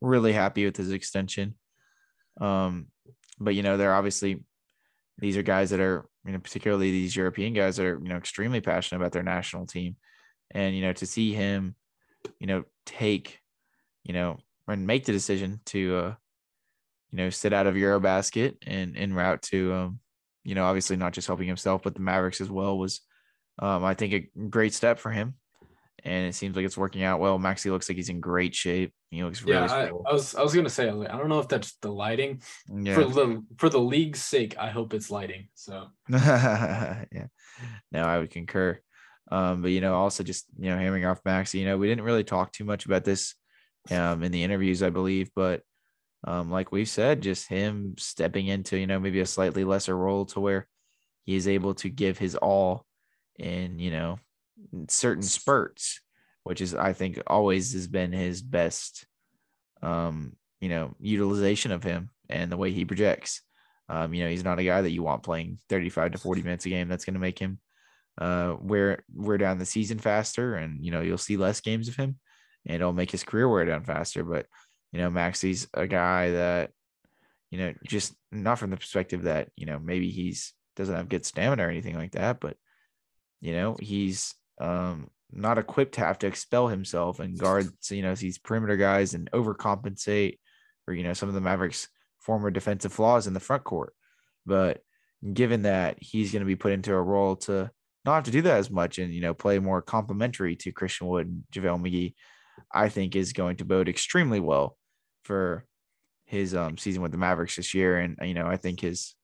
[0.00, 1.54] Really happy with his extension.
[2.40, 2.88] Um,
[3.40, 4.44] but you know, they're obviously
[5.18, 8.16] these are guys that are, you know, particularly these European guys that are, you know,
[8.16, 9.96] extremely passionate about their national team.
[10.52, 11.74] And, you know, to see him,
[12.38, 13.40] you know, take,
[14.04, 16.14] you know, and make the decision to, uh,
[17.10, 20.00] you know, sit out of Eurobasket and en route to, um,
[20.44, 23.00] you know, obviously not just helping himself, but the Mavericks as well was,
[23.58, 25.34] um, I think, a great step for him.
[26.04, 27.38] and it seems like it's working out well.
[27.38, 28.92] Maxi looks like he's in great shape.
[29.10, 29.86] He looks really yeah, I.
[29.86, 32.42] I was I was gonna say I, like, I don't know if that's the lighting
[32.72, 32.94] yeah.
[32.94, 34.56] for the for the league's sake.
[34.58, 35.48] I hope it's lighting.
[35.54, 37.26] So yeah.
[37.90, 38.78] No, I would concur.
[39.30, 42.04] Um, but you know, also just you know, hammering off Maxi, you know, we didn't
[42.04, 43.34] really talk too much about this
[43.90, 45.62] um in the interviews, I believe, but
[46.24, 50.26] um, like we've said, just him stepping into, you know, maybe a slightly lesser role
[50.26, 50.66] to where
[51.24, 52.84] he is able to give his all
[53.38, 54.18] in, you know,
[54.88, 56.00] certain spurts,
[56.44, 59.06] which is I think always has been his best
[59.82, 63.42] um, you know, utilization of him and the way he projects.
[63.88, 66.66] Um, you know, he's not a guy that you want playing 35 to 40 minutes
[66.66, 66.88] a game.
[66.88, 67.58] That's going to make him
[68.20, 71.94] uh wear wear down the season faster and you know, you'll see less games of
[71.94, 72.18] him
[72.66, 74.24] and it'll make his career wear down faster.
[74.24, 74.46] But
[74.92, 76.70] you know, Maxi's a guy that,
[77.50, 81.24] you know, just not from the perspective that, you know, maybe he's doesn't have good
[81.24, 82.56] stamina or anything like that, but
[83.40, 88.14] you know, he's um not equipped to have to expel himself and guard, you know,
[88.14, 90.38] these perimeter guys and overcompensate
[90.86, 93.92] or, you know, some of the Mavericks former defensive flaws in the front court.
[94.46, 94.80] But
[95.34, 97.70] given that he's going to be put into a role to
[98.04, 101.08] not have to do that as much and, you know, play more complementary to Christian
[101.08, 102.14] Wood and JaVale McGee,
[102.72, 104.78] I think is going to bode extremely well
[105.24, 105.66] for
[106.24, 107.98] his um, season with the Mavericks this year.
[107.98, 109.14] And, you know, I think his,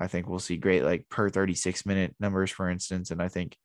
[0.00, 3.10] I think we'll see great like per 36 minute numbers, for instance.
[3.10, 3.56] And I think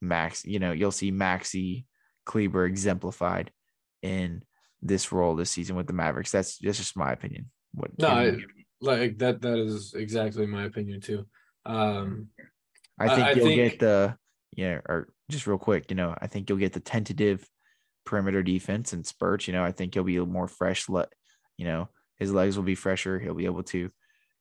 [0.00, 1.84] Max, you know, you'll see Maxi
[2.24, 3.50] Kleber exemplified
[4.02, 4.42] in
[4.80, 6.30] this role this season with the Mavericks.
[6.30, 7.50] That's, that's just my opinion.
[7.74, 8.36] What no, I,
[8.80, 11.26] like that that is exactly my opinion too.
[11.66, 12.28] Um,
[12.98, 14.16] I think I- I you'll think- get the
[14.54, 17.48] yeah, or just real quick, you know, I think you'll get the tentative
[18.04, 19.46] perimeter defense and spurts.
[19.48, 20.88] You know, I think he'll be more fresh.
[20.88, 21.08] Let
[21.56, 23.18] you know, his legs will be fresher.
[23.18, 23.90] He'll be able to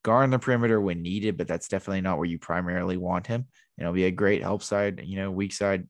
[0.04, 3.46] guard on the perimeter when needed, but that's definitely not where you primarily want him.
[3.78, 5.88] And he'll be a great help side, you know, weak side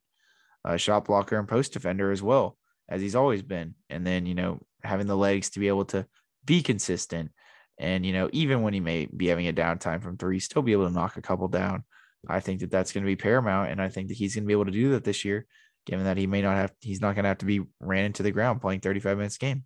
[0.64, 2.58] uh, shot blocker and post defender as well
[2.90, 3.76] as he's always been.
[3.90, 6.06] And then you know, having the legs to be able to
[6.46, 7.32] be consistent.
[7.78, 10.74] And, you know, even when he may be having a downtime from three, still be
[10.74, 11.84] able to knock a couple down.
[12.28, 13.72] I think that that's going to be paramount.
[13.72, 15.48] And I think that he's going to be able to do that this year,
[15.88, 18.22] given that he may not have, he's not going to have to be ran into
[18.22, 19.64] the ground playing 35 minutes game.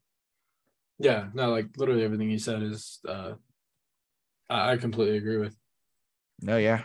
[0.97, 3.33] yeah, no, like literally everything you said is uh,
[4.49, 5.55] I, completely agree with.
[6.41, 6.83] No, yeah.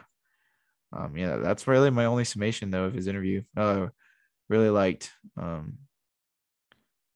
[0.93, 3.43] Um, yeah, that's really my only summation though of his interview.
[3.57, 3.89] Uh,
[4.49, 5.79] really liked, um,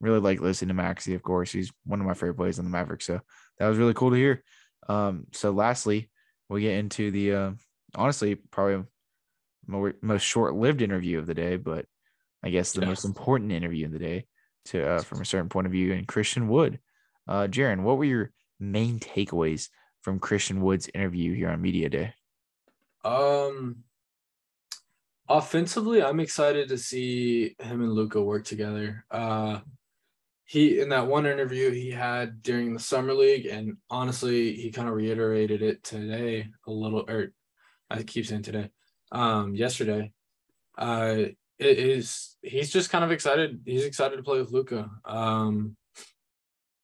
[0.01, 1.15] really like listening to Maxi.
[1.15, 3.07] Of course, he's one of my favorite players on the Mavericks.
[3.07, 3.21] So
[3.59, 4.43] that was really cool to hear.
[4.89, 6.11] Um, so lastly,
[6.49, 7.51] we get into the uh,
[7.95, 8.85] honestly probably
[9.67, 11.87] more, most short-lived interview of the day, but
[12.43, 12.89] I guess the Yeah.
[12.89, 14.27] most important interview of the day
[14.67, 15.93] to uh, from a certain point of view.
[15.93, 16.81] And Christian Wood,
[17.27, 19.69] uh, Jaren, what were your main takeaways
[20.05, 22.13] from Christian Wood's interview here on Media Day?
[23.05, 23.85] Um,
[25.29, 29.07] offensively, I'm excited to see him and Luka work together.
[29.11, 29.61] Uh,
[30.45, 34.89] he in that one interview he had during the summer league, and honestly, he kind
[34.89, 37.07] of reiterated it today a little.
[37.09, 37.33] Or
[37.91, 38.69] I keep saying today,
[39.11, 40.13] um, yesterday.
[40.77, 41.29] Uh,
[41.59, 43.63] it is he's just kind of excited.
[43.65, 44.91] He's excited to play with Luka.
[45.07, 45.77] Um,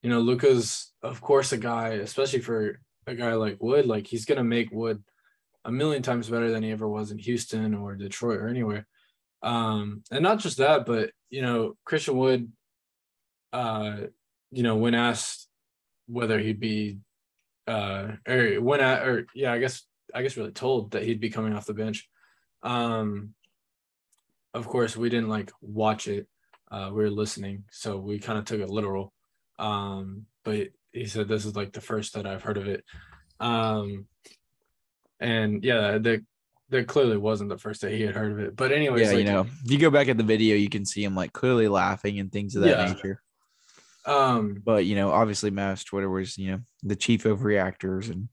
[0.02, 2.80] you know, Luka's of course a guy, especially for
[3.10, 3.86] a guy like Wood.
[3.86, 5.02] Like he's gonna make Wood
[5.64, 8.86] a million times better than he ever was in Houston or Detroit or anywhere.
[9.42, 12.50] Um, and not just that, but you know, Christian Wood,
[13.52, 13.96] uh,
[14.50, 15.48] you know, when asked
[16.06, 16.98] whether he'd be,
[17.66, 19.82] uh, or when at, or yeah, I guess,
[20.14, 22.08] I guess really told that he'd be coming off the bench.
[22.62, 23.34] Um,
[24.52, 26.26] of course, we didn't like watch it.
[26.70, 29.12] Uh, we were listening, so we kind of took it literal.
[29.58, 32.84] Um, but he said this is like the first that I've heard of it.
[33.38, 34.06] Um,
[35.18, 36.24] and yeah, that
[36.70, 38.56] that clearly wasn't the first that he had heard of it.
[38.56, 40.84] But anyways, yeah, like, you know, if you go back at the video, you can
[40.84, 42.92] see him like clearly laughing and things of that Yeah.
[42.94, 43.22] nature.
[44.04, 48.28] um, But you know, obviously, Mavs Twitter was you know the chief of reactors, and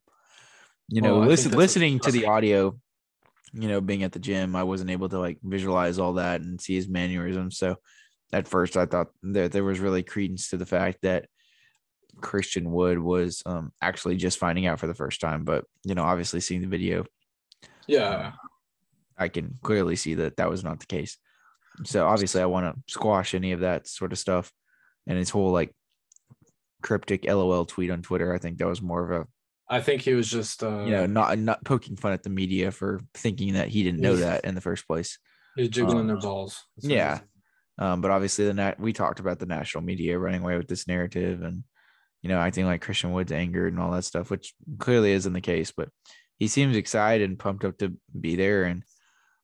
[0.87, 2.79] you know, Well, listen, listening to the audio,
[3.53, 6.61] you know, being at the gym, I wasn't able to like visualize all that and
[6.61, 7.57] see his mannerisms.
[7.57, 7.77] So
[8.31, 11.27] at first, I thought that there was really credence to the fact that
[12.21, 15.43] Christian Wood was um, actually just finding out for the first time.
[15.43, 17.05] But you know, obviously, seeing the video,
[17.87, 18.33] yeah,
[19.17, 21.17] I can clearly see that that was not the case.
[21.85, 24.51] So obviously, I want to squash any of that sort of stuff.
[25.05, 25.73] And his whole like
[26.81, 29.27] cryptic LOL tweet on Twitter, I think that was more of a
[29.69, 32.71] I think he was just uh, you know not not poking fun at the media
[32.71, 35.19] for thinking that he didn't know that in the first place.
[35.55, 36.63] he was jiggling um, their balls.
[36.77, 37.19] That's yeah.
[37.79, 40.87] Um, but obviously, the nat- we talked about the national media running away with this
[40.87, 41.63] narrative and
[42.21, 45.41] you know acting like Christian Wood's angered and all that stuff, which clearly isn't the
[45.41, 45.71] case.
[45.71, 45.89] But
[46.37, 48.83] he seems excited and pumped up to be there, and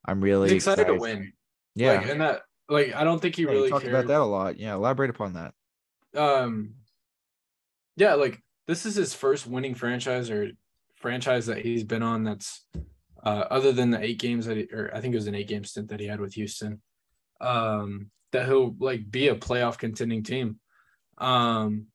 [0.05, 1.33] I'm really He's excited to win.
[1.75, 4.23] Yeah, Like, and that like I don't think he Yeah, really talked about that a
[4.23, 4.59] lot.
[4.59, 5.53] Yeah, elaborate upon that.
[6.15, 6.75] um
[7.95, 10.49] yeah like this is his first winning franchise or
[10.95, 12.65] franchise that he's been on that's
[13.23, 15.47] uh other than the eight games that he, or i think it was an eight
[15.47, 16.81] game stint that he had with houston
[17.41, 20.59] um that he'll like be a playoff contending team
[21.17, 21.87] um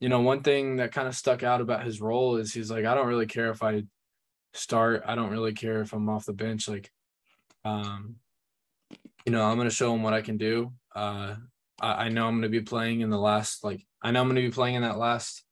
[0.00, 2.84] you know one thing that kind of stuck out about his role is he's like
[2.84, 3.82] i don't really care if i
[4.52, 6.90] start i don't really care if i'm off the bench like
[7.64, 8.16] um
[9.24, 11.34] you know i'm going to show him what i can do uh
[11.80, 14.28] I, I know I'm going to be playing in the last, like, I know I'm
[14.28, 15.42] going to be playing in that last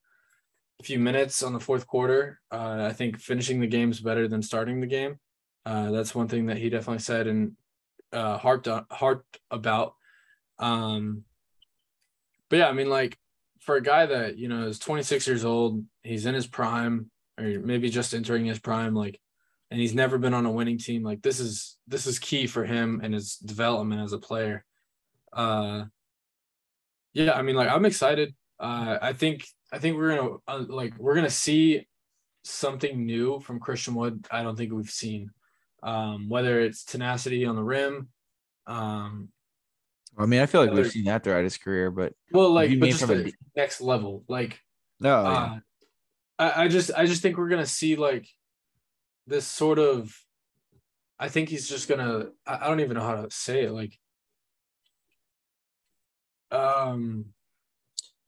[0.82, 2.40] few minutes on the fourth quarter.
[2.50, 5.18] Uh, I think finishing the game is better than starting the game.
[5.64, 7.52] Uh, that's one thing that he definitely said and
[8.12, 9.94] uh, harped harped about.
[10.58, 11.24] Um,
[12.50, 13.18] but yeah, I mean, like,
[13.64, 17.44] for a guy that you know is 26 years old, he's in his prime, or
[17.44, 19.18] maybe just entering his prime, like,
[19.70, 21.02] and he's never been on a winning team.
[21.02, 24.64] Like, this is this is key for him and his development as a player.
[25.32, 25.84] Uh,
[27.14, 28.34] yeah, I mean, like I'm excited.
[28.60, 31.86] Uh, I think I think we're gonna uh, like we're gonna see
[32.44, 34.26] something new from Christian Wood.
[34.30, 35.30] I don't think we've seen,
[35.82, 38.08] um, whether it's tenacity on the rim.
[38.66, 39.30] Um,
[40.16, 42.78] I mean, I feel like we've seen that throughout his career, but well, like you
[42.78, 44.24] but just a next level.
[44.28, 44.60] Like,
[45.00, 45.28] no, yeah.
[45.28, 45.58] uh,
[46.38, 48.26] I, I just I just think we're gonna see like
[49.26, 50.16] this sort of.
[51.18, 52.26] I think he's just gonna.
[52.46, 53.72] I, I don't even know how to say it.
[53.72, 53.98] Like,
[56.50, 57.26] um,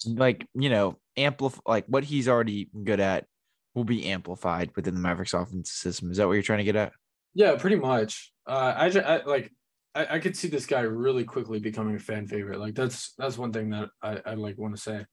[0.05, 3.27] like you know, amplify like what he's already good at
[3.75, 6.11] will be amplified within the Mavericks offensive system.
[6.11, 6.93] Is that what you're trying to get at?
[7.35, 8.33] Yeah, pretty much.
[8.47, 9.53] Uh, I, ju- I like
[9.97, 12.61] I, I could see this guy really quickly becoming a fan favorite.
[12.61, 15.07] Like that's that's one thing that I, I like want to say.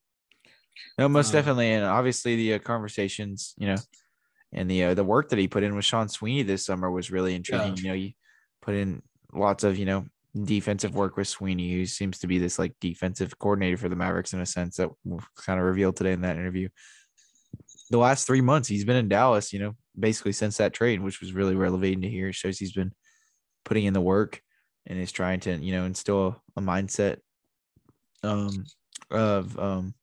[0.97, 3.77] No, most Uh, definitely, and obviously the uh, conversations, you know,
[4.51, 7.11] and the uh, the work that he put in with Sean Sweeney this summer was
[7.11, 7.77] really intriguing.
[7.77, 7.81] Yeah.
[7.81, 8.11] You know, you
[8.61, 10.05] put in lots of you know
[10.43, 14.33] defensive work with Sweeney, who seems to be this like defensive coordinator for the Mavericks
[14.33, 16.67] in a sense that was kind of revealed today in that interview.
[17.89, 21.21] The last three months he's been in Dallas, you know, basically since that trade, which
[21.21, 22.29] was really relevant to hear.
[22.29, 22.91] It shows he's been
[23.63, 24.41] putting in the work
[24.87, 27.17] and is trying to, you know, instill a mindset
[28.23, 28.63] um
[29.11, 29.93] of um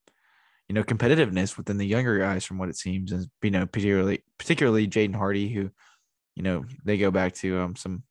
[0.69, 3.13] you know competitiveness within the younger guys from what it seems.
[3.13, 5.71] And you know particularly particularly Jaden Hardy who
[6.37, 8.05] you know they go back to um some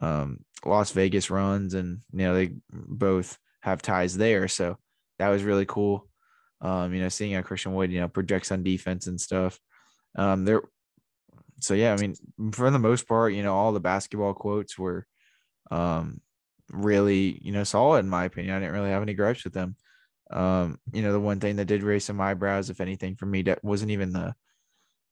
[0.00, 4.46] um Las Vegas runs and you know they both have ties there.
[4.48, 4.76] So
[5.18, 6.06] that was really cool.
[6.60, 9.58] Um you know seeing how Christian Wood you know projects on defense and stuff.
[10.16, 10.62] Um there
[11.60, 12.14] so yeah I mean
[12.52, 15.06] for the most part you know all the basketball quotes were
[15.70, 16.20] um
[16.70, 19.76] really you know solid in my opinion I didn't really have any gripes with them
[20.30, 23.42] um, you know, the one thing that did raise some eyebrows, if anything, for me,
[23.42, 24.34] that wasn't even the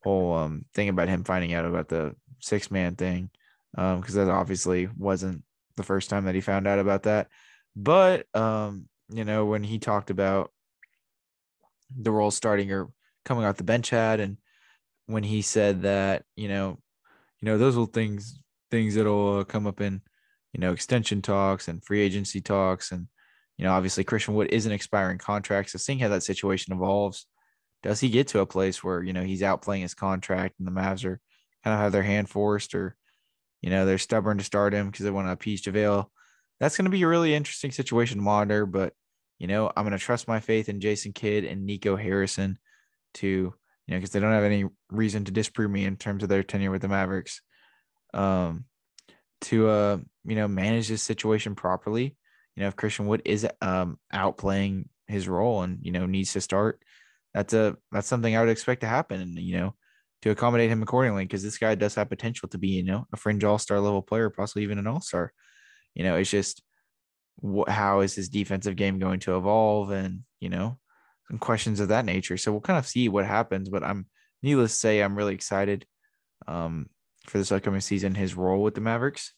[0.04, 3.30] whole um thing about him finding out about the six man thing.
[3.76, 5.42] Um, because that obviously wasn't
[5.76, 7.28] the first time that he found out about that.
[7.74, 10.52] But um, you know, when he talked about
[11.96, 12.88] the role starting or
[13.24, 14.38] coming off the bench had and
[15.06, 16.78] when he said that, you know,
[17.40, 18.40] you know, those little things
[18.70, 20.00] things that'll uh, come up in,
[20.52, 23.08] you know, extension talks and free agency talks and
[23.58, 25.70] you know, obviously Christian Wood is an expiring contract.
[25.70, 27.26] So seeing how that situation evolves,
[27.82, 30.66] does he get to a place where, you know, he's out playing his contract and
[30.66, 31.20] the Mavs are
[31.64, 32.96] kind of have their hand forced or,
[33.60, 36.06] you know, they're stubborn to start him because they want to appease JaVale.
[36.60, 38.64] That's going to be a really interesting situation to monitor.
[38.64, 38.92] But,
[39.40, 42.58] you know, I'm going to trust my faith in Jason Kidd and Nico Harrison
[43.14, 43.54] to, you
[43.88, 46.70] know, because they don't have any reason to disprove me in terms of their tenure
[46.70, 47.42] with the Mavericks.
[48.14, 48.66] Um,
[49.42, 52.16] to uh, you know, manage this situation properly
[52.58, 56.40] you know, if Christian Wood is um outplaying his role and you know needs to
[56.40, 56.82] start,
[57.32, 59.76] that's a that's something I would expect to happen, and you know,
[60.22, 63.16] to accommodate him accordingly because this guy does have potential to be you know a
[63.16, 65.32] fringe All Star level player, possibly even an All Star.
[65.94, 66.64] You know, it's just
[67.36, 70.78] what how is his defensive game going to evolve, and you know,
[71.28, 72.36] some questions of that nature.
[72.36, 74.06] So we'll kind of see what happens, but I'm
[74.42, 75.86] needless to say, I'm really excited
[76.48, 76.88] um
[77.28, 79.32] for this upcoming season, his role with the Mavericks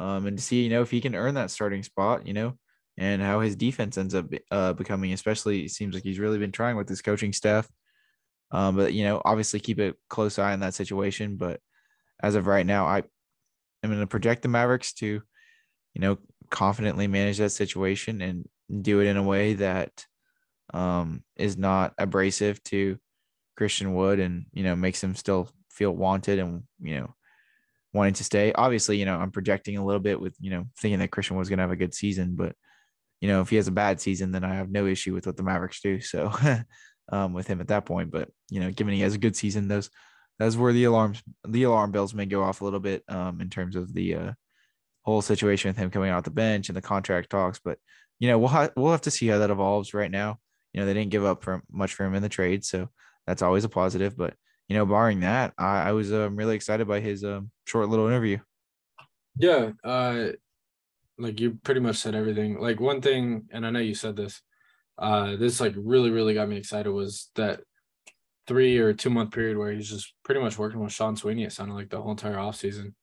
[0.00, 2.54] um, and to see you know if he can earn that starting spot, you know,
[2.96, 5.12] and how his defense ends up uh, becoming.
[5.12, 7.68] Especially, it seems like he's really been trying with his coaching staff.
[8.50, 11.36] Um, but you know, obviously, keep a close eye on that situation.
[11.36, 11.60] But
[12.22, 12.98] as of right now, I
[13.82, 16.18] am going to project the Mavericks to, you know,
[16.50, 18.48] confidently manage that situation and
[18.82, 20.06] do it in a way that
[20.74, 22.98] um, is not abrasive to
[23.56, 27.14] Christian Wood and you know makes him still feel wanted and you know
[27.92, 28.52] wanting to stay.
[28.52, 31.48] Obviously, you know, I'm projecting a little bit with, you know, thinking that Christian was
[31.48, 32.54] going to have a good season, but
[33.20, 35.36] you know, if he has a bad season, then I have no issue with what
[35.36, 36.00] the Mavericks do.
[36.00, 36.32] So,
[37.12, 39.68] um, with him at that point, but you know, given he has a good season,
[39.68, 39.90] those
[40.38, 43.50] that's where the alarms, the alarm bells may go off a little bit, um, in
[43.50, 44.32] terms of the uh,
[45.02, 47.58] whole situation with him coming out the bench and the contract talks.
[47.58, 47.78] But
[48.20, 49.94] you know, we'll ha- we'll have to see how that evolves.
[49.94, 50.38] Right now,
[50.72, 52.88] you know, they didn't give up for much for him in the trade, so
[53.26, 54.16] that's always a positive.
[54.16, 54.34] But
[54.68, 58.06] you know, barring that, I, I was um, really excited by his um, short little
[58.06, 58.38] interview.
[59.36, 60.28] Yeah, uh,
[61.18, 62.58] like you pretty much said everything.
[62.58, 64.40] Like one thing, and I know you said this.
[64.98, 67.60] Uh, this like really, really got me excited was that
[68.46, 71.44] three or two month period where he's just pretty much working with Sean Sweeney.
[71.44, 72.94] It sounded like the whole entire offseason,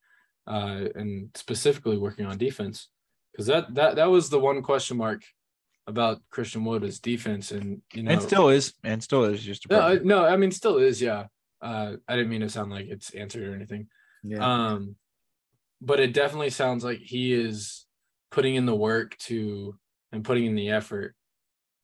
[0.46, 2.90] uh, and specifically working on defense
[3.32, 5.24] because that that that was the one question mark
[5.88, 9.70] about Christian Wood is defense, and you know, and still is, and still is just.
[9.70, 11.26] no, no, I mean, still is, yeah.
[11.62, 13.88] Uh, I didn't mean to sound like it's answered or anything.
[14.24, 14.40] yeah.
[14.74, 14.96] Um,
[15.82, 17.86] but it definitely sounds like he is
[18.32, 19.76] putting in the work to
[20.12, 21.16] and putting in the effort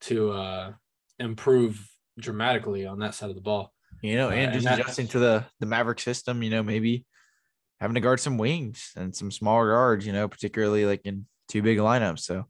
[0.02, 0.72] to uh
[1.18, 3.72] improve dramatically on that side of the ball.
[4.02, 6.42] you know, uh, and and just that- adjusting to the the Maverick system.
[6.42, 7.04] You know, maybe
[7.80, 10.06] having to guard some wings and some smaller guards.
[10.06, 12.20] You know, particularly like in two big lineups.
[12.20, 12.46] So,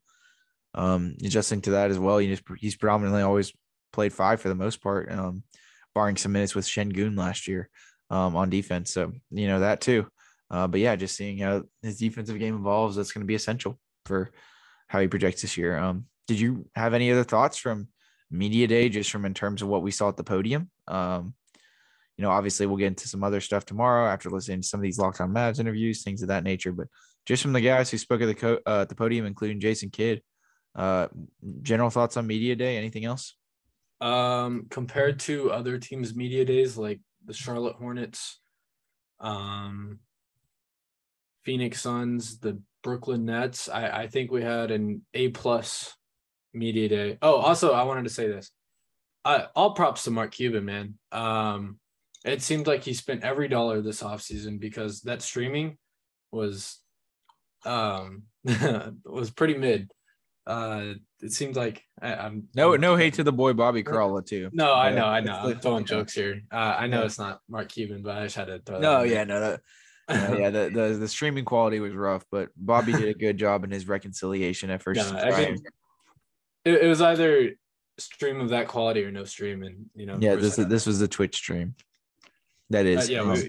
[0.75, 2.21] um, adjusting to that as well.
[2.21, 3.53] You just he's predominantly always
[3.93, 5.43] played five for the most part, um,
[5.95, 7.69] barring some minutes with Sengun last year,
[8.11, 8.93] um, on defense.
[8.93, 10.07] So you know that too.
[10.51, 13.79] Uh, but yeah, just seeing how his defensive game evolves, that's going to be essential
[14.05, 14.31] for
[14.89, 15.79] how he projects this year.
[15.79, 17.89] Um, did you have any other thoughts from
[18.31, 20.71] media day, just from in terms of what we saw at the podium?
[20.89, 21.35] Um,
[22.19, 24.83] you know, obviously we'll get into some other stuff tomorrow after listening to some of
[24.83, 26.73] these Locked On Mavs interviews, things of that nature.
[26.73, 26.89] But
[27.25, 29.89] just from the guys who spoke at the co- uh, at the podium, including Jason
[29.89, 30.23] Kidd,
[30.75, 31.09] uh,
[31.63, 32.77] general thoughts on media day?
[32.77, 33.35] Anything else?
[34.03, 38.41] Um, compared to other teams' media days like the Charlotte Hornets,
[39.21, 40.01] um,
[41.45, 45.97] Phoenix Suns, the Brooklyn Nets, I, I think we had an A plus
[46.53, 47.19] media day.
[47.23, 48.51] Oh, also I wanted to say this.
[49.25, 50.95] I all props to Mark Cuban, man.
[51.13, 51.79] Um,
[52.25, 55.79] it seemed like he spent every dollar this offseason because that streaming
[56.33, 56.81] was
[57.65, 58.25] um
[59.05, 59.93] was pretty mid.
[60.45, 64.51] Uh it seems like I, I'm No, no hate to the boy Bobby Karalla too.
[64.53, 65.35] no, I know, I know.
[65.37, 66.43] I'm throwing jokes here.
[66.53, 67.07] Uh, I know Yeah.
[67.07, 68.77] it's not Mark Cuban, but I just had to throw.
[68.77, 69.57] that No, yeah, no, no.
[70.11, 73.63] no, yeah, the, the the streaming quality was rough, but Bobby did a good job
[73.65, 74.99] in his reconciliation efforts.
[74.99, 75.59] No, to I mean,
[76.65, 77.53] it, it was either
[77.99, 80.19] stream of that quality or no stream, and you know.
[80.21, 81.75] yeah, this this was the Twitch stream.
[82.71, 83.43] That is, Uh, yeah, um,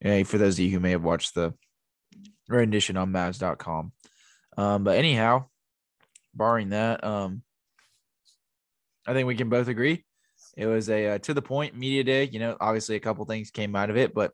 [0.00, 1.54] yeah, for those of you who may have watched the
[2.48, 3.92] rendition on Mavs.com.
[4.56, 5.46] Um, but anyhow,
[6.34, 7.42] barring that, um,
[9.06, 10.04] I think we can both agree
[10.56, 12.28] it was a uh, to the point media day.
[12.30, 14.32] You know, obviously a couple things came out of it, but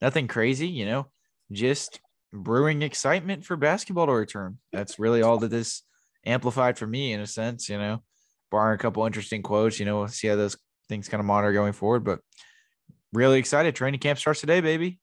[0.00, 0.68] nothing crazy.
[0.68, 1.06] You know,
[1.52, 2.00] just
[2.32, 4.58] brewing excitement for basketball to return.
[4.72, 5.82] That's really all that this
[6.24, 7.68] amplified for me, in a sense.
[7.68, 8.02] You know,
[8.50, 9.78] barring a couple interesting quotes.
[9.78, 10.56] You know, we'll see how those
[10.88, 12.20] things kind of monitor going forward, but.
[13.12, 13.74] Really excited.
[13.74, 15.00] Training camp starts today, baby.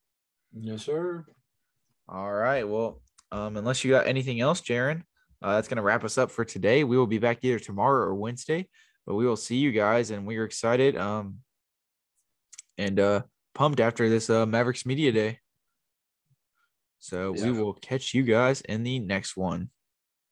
[0.58, 1.26] yes, sir.
[2.08, 2.66] All right.
[2.66, 3.02] Well,
[3.34, 5.04] um, unless you got anything else, Jaren,
[5.42, 6.84] uh, that's going to wrap us up for today.
[6.84, 8.68] We will be back either tomorrow or Wednesday,
[9.06, 11.38] but we will see you guys, and we are excited um,
[12.78, 13.22] and uh,
[13.54, 15.40] pumped after this uh, Mavericks Media Day.
[17.00, 19.70] So we will catch you guys in the next one.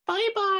[0.08, 0.55] Bye bye.